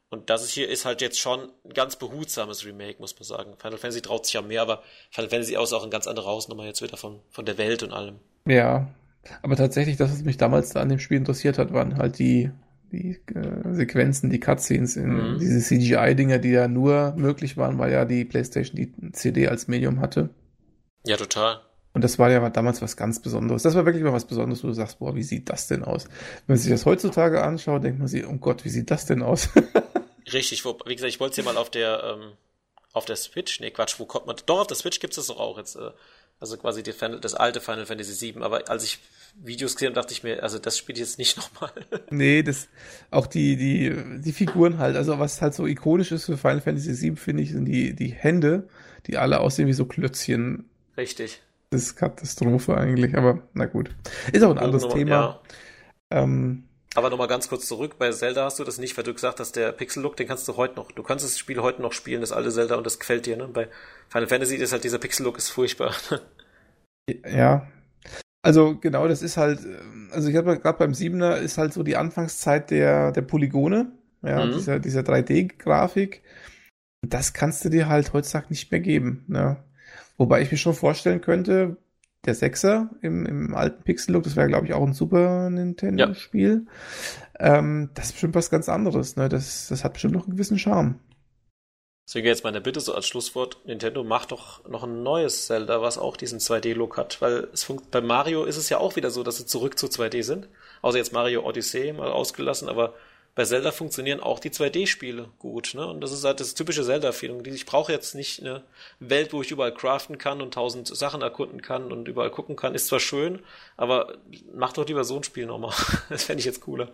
[0.09, 3.53] Und das ist hier ist halt jetzt schon ein ganz behutsames Remake, muss man sagen.
[3.57, 6.65] Final Fantasy traut sich ja mehr, aber Final Fantasy ist auch ein ganz anderer Hausnummer
[6.65, 8.19] jetzt wieder von, von der Welt und allem.
[8.45, 8.89] Ja,
[9.41, 12.51] aber tatsächlich, das, was mich damals da an dem Spiel interessiert hat, waren halt die,
[12.91, 15.39] die äh, Sequenzen, die Cutscenes, in, mhm.
[15.39, 19.99] diese CGI-Dinger, die ja nur möglich waren, weil ja die PlayStation die CD als Medium
[19.99, 20.29] hatte.
[21.05, 21.61] Ja, total.
[21.93, 23.63] Und das war ja damals was ganz Besonderes.
[23.63, 26.05] Das war wirklich mal was Besonderes, wo du sagst, boah, wie sieht das denn aus?
[26.05, 29.21] Wenn man sich das heutzutage anschaut, denkt man sich, oh Gott, wie sieht das denn
[29.21, 29.49] aus?
[30.31, 32.31] Richtig, wo, wie gesagt, ich wollte es ja mal auf der, ähm,
[32.93, 35.27] auf der Switch, nee, Quatsch, wo kommt man, doch, auf der Switch gibt es das
[35.27, 35.91] doch auch jetzt, äh,
[36.41, 38.99] also quasi die, das alte Final Fantasy VII, aber als ich
[39.35, 41.71] Videos gesehen habe, dachte ich mir, also das spiele ich jetzt nicht nochmal.
[42.09, 42.67] nee, das,
[43.11, 46.99] auch die, die, die Figuren halt, also was halt so ikonisch ist für Final Fantasy
[46.99, 48.67] VII, finde ich, sind die, die Hände,
[49.05, 50.65] die alle aussehen wie so Klötzchen.
[50.97, 51.41] Richtig.
[51.69, 53.91] Das ist Katastrophe eigentlich, aber na gut.
[54.33, 55.11] Ist auch ein anderes Thema.
[56.11, 56.23] Ja.
[56.23, 56.63] Ähm,
[56.95, 59.55] aber nochmal ganz kurz zurück, bei Zelda hast du das nicht, weil du gesagt hast,
[59.55, 62.33] der Pixel-Look, den kannst du heute noch, du kannst das Spiel heute noch spielen, das
[62.33, 63.47] alte Zelda, und das gefällt dir, ne?
[63.47, 63.69] Bei
[64.09, 65.93] Final Fantasy ist halt dieser Pixel-Look ist furchtbar.
[67.25, 67.67] ja.
[68.43, 69.59] Also genau, das ist halt,
[70.11, 74.45] also ich habe gerade beim Siebener ist halt so die Anfangszeit der, der Polygone, ja,
[74.45, 74.53] mhm.
[74.53, 76.23] dieser, dieser 3D-Grafik.
[77.07, 79.57] Das kannst du dir halt heutzutage nicht mehr geben, ne?
[80.17, 81.77] Wobei ich mir schon vorstellen könnte,
[82.25, 86.67] der Sechser im, im alten Pixel-Look, das wäre, glaube ich, auch ein Super Nintendo-Spiel.
[87.39, 87.57] Ja.
[87.57, 89.15] Ähm, das ist bestimmt was ganz anderes.
[89.15, 89.27] Ne?
[89.27, 90.99] Das, das hat bestimmt noch einen gewissen Charme.
[92.07, 95.97] Deswegen jetzt meine Bitte so als Schlusswort, Nintendo macht doch noch ein neues Zelda, was
[95.97, 99.23] auch diesen 2D-Look hat, weil es funkt, bei Mario ist es ja auch wieder so,
[99.23, 100.49] dass sie zurück zu 2D sind.
[100.81, 102.95] Außer jetzt Mario Odyssey mal ausgelassen, aber
[103.33, 105.87] bei Zelda funktionieren auch die 2D-Spiele gut, ne?
[105.87, 107.45] Und das ist halt das typische Zelda-Feeling.
[107.45, 108.63] Ich brauche jetzt nicht eine
[108.99, 112.75] Welt, wo ich überall craften kann und tausend Sachen erkunden kann und überall gucken kann.
[112.75, 113.39] Ist zwar schön,
[113.77, 114.17] aber
[114.53, 115.73] mach doch lieber so ein Spiel nochmal.
[116.09, 116.89] Das fände ich jetzt cooler.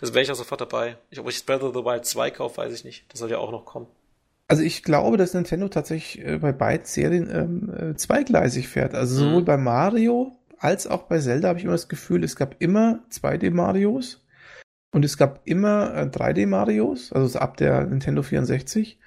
[0.00, 0.96] Das wäre ich auch sofort dabei.
[1.10, 3.04] Ich, ob ich Breath of the Wild 2 kaufe, weiß ich nicht.
[3.10, 3.86] Das soll ja auch noch kommen.
[4.48, 8.94] Also ich glaube, dass Nintendo tatsächlich äh, bei beiden Serien ähm, äh, zweigleisig fährt.
[8.94, 9.46] Also sowohl mhm.
[9.46, 14.21] bei Mario als auch bei Zelda habe ich immer das Gefühl, es gab immer 2D-Marios
[14.92, 18.98] und es gab immer äh, 3D-Marios, also ab der Nintendo 64,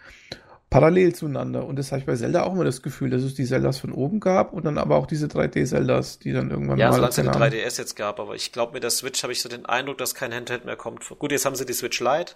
[0.71, 1.65] parallel zueinander.
[1.65, 3.91] Und das habe ich bei Zelda auch immer das Gefühl, dass es die Zeldas von
[3.91, 6.99] oben gab und dann aber auch diese 3D-Zeldas, die dann irgendwann ja, mal.
[6.99, 9.41] Ja, solange es eine 3DS jetzt gab, aber ich glaube, mit der Switch habe ich
[9.41, 11.07] so den Eindruck, dass kein Handheld mehr kommt.
[11.19, 12.33] Gut, jetzt haben sie die Switch Lite,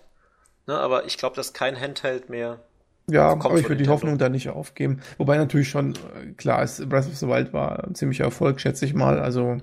[0.68, 2.60] ne, aber ich glaube, dass kein Handheld mehr.
[3.08, 5.02] Ja, aber ich würde die Hoffnung da nicht aufgeben.
[5.18, 8.86] Wobei natürlich schon äh, klar ist, Breath of the Wild war ein ziemlicher Erfolg, schätze
[8.86, 9.20] ich mal.
[9.20, 9.58] Also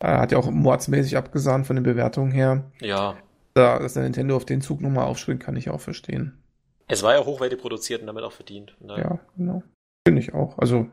[0.00, 2.70] hat ja auch mordsmäßig abgesahnt von den Bewertungen her.
[2.80, 3.16] Ja.
[3.54, 6.38] Da, dass der Nintendo auf den Zug nochmal aufspringt, kann ich auch verstehen.
[6.86, 8.76] Es war ja hochwertig produziert und damit auch verdient.
[8.80, 8.98] Ne?
[8.98, 9.62] Ja, genau.
[10.06, 10.58] Finde ich auch.
[10.58, 10.86] Also,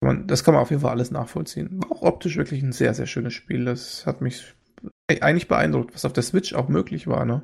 [0.00, 1.82] man, das kann man auf jeden Fall alles nachvollziehen.
[1.82, 3.64] War auch optisch wirklich ein sehr, sehr schönes Spiel.
[3.64, 4.54] Das hat mich
[5.08, 7.42] eigentlich beeindruckt, was auf der Switch auch möglich war, ne?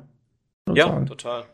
[0.73, 1.07] Ja, sagen.
[1.07, 1.45] total.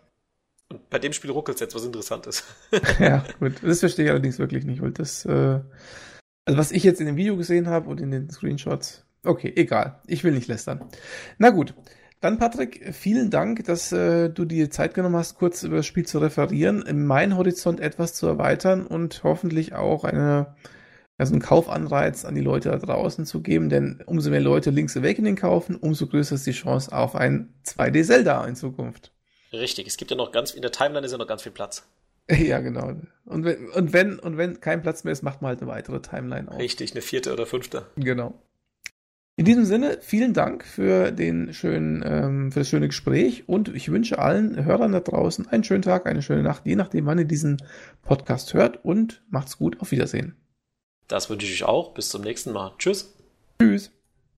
[0.69, 2.43] Und bei dem Spiel ruckelt es jetzt, was interessant ist.
[2.99, 3.53] ja, gut.
[3.63, 5.61] Das verstehe ich allerdings wirklich nicht, weil das, äh,
[6.45, 9.99] also was ich jetzt in dem Video gesehen habe und in den Screenshots, okay, egal.
[10.07, 10.85] Ich will nicht lästern.
[11.37, 11.73] Na gut.
[12.21, 16.05] Dann, Patrick, vielen Dank, dass äh, du dir Zeit genommen hast, kurz über das Spiel
[16.05, 20.55] zu referieren, meinen Horizont etwas zu erweitern und hoffentlich auch eine,
[21.17, 24.97] also einen Kaufanreiz an die Leute da draußen zu geben, denn umso mehr Leute Link's
[24.97, 29.11] Awakening kaufen, umso größer ist die Chance auf ein 2D-Zelda in Zukunft.
[29.51, 31.85] Richtig, es gibt ja noch ganz, in der Timeline ist ja noch ganz viel Platz.
[32.37, 32.95] Ja, genau.
[33.25, 36.01] Und wenn, und wenn, und wenn kein Platz mehr ist, macht man halt eine weitere
[36.01, 36.59] Timeline auf.
[36.59, 37.87] Richtig, eine vierte oder fünfte.
[37.95, 38.39] Genau.
[39.37, 43.91] In diesem Sinne, vielen Dank für den schönen, ähm, für das schöne Gespräch und ich
[43.91, 47.25] wünsche allen Hörern da draußen einen schönen Tag, eine schöne Nacht, je nachdem, wann ihr
[47.25, 47.61] diesen
[48.01, 49.81] Podcast hört und macht's gut.
[49.81, 50.35] Auf Wiedersehen.
[51.07, 51.93] Das wünsche ich euch auch.
[51.93, 52.73] Bis zum nächsten Mal.
[52.77, 53.13] Tschüss.
[53.61, 53.94] Tschüss.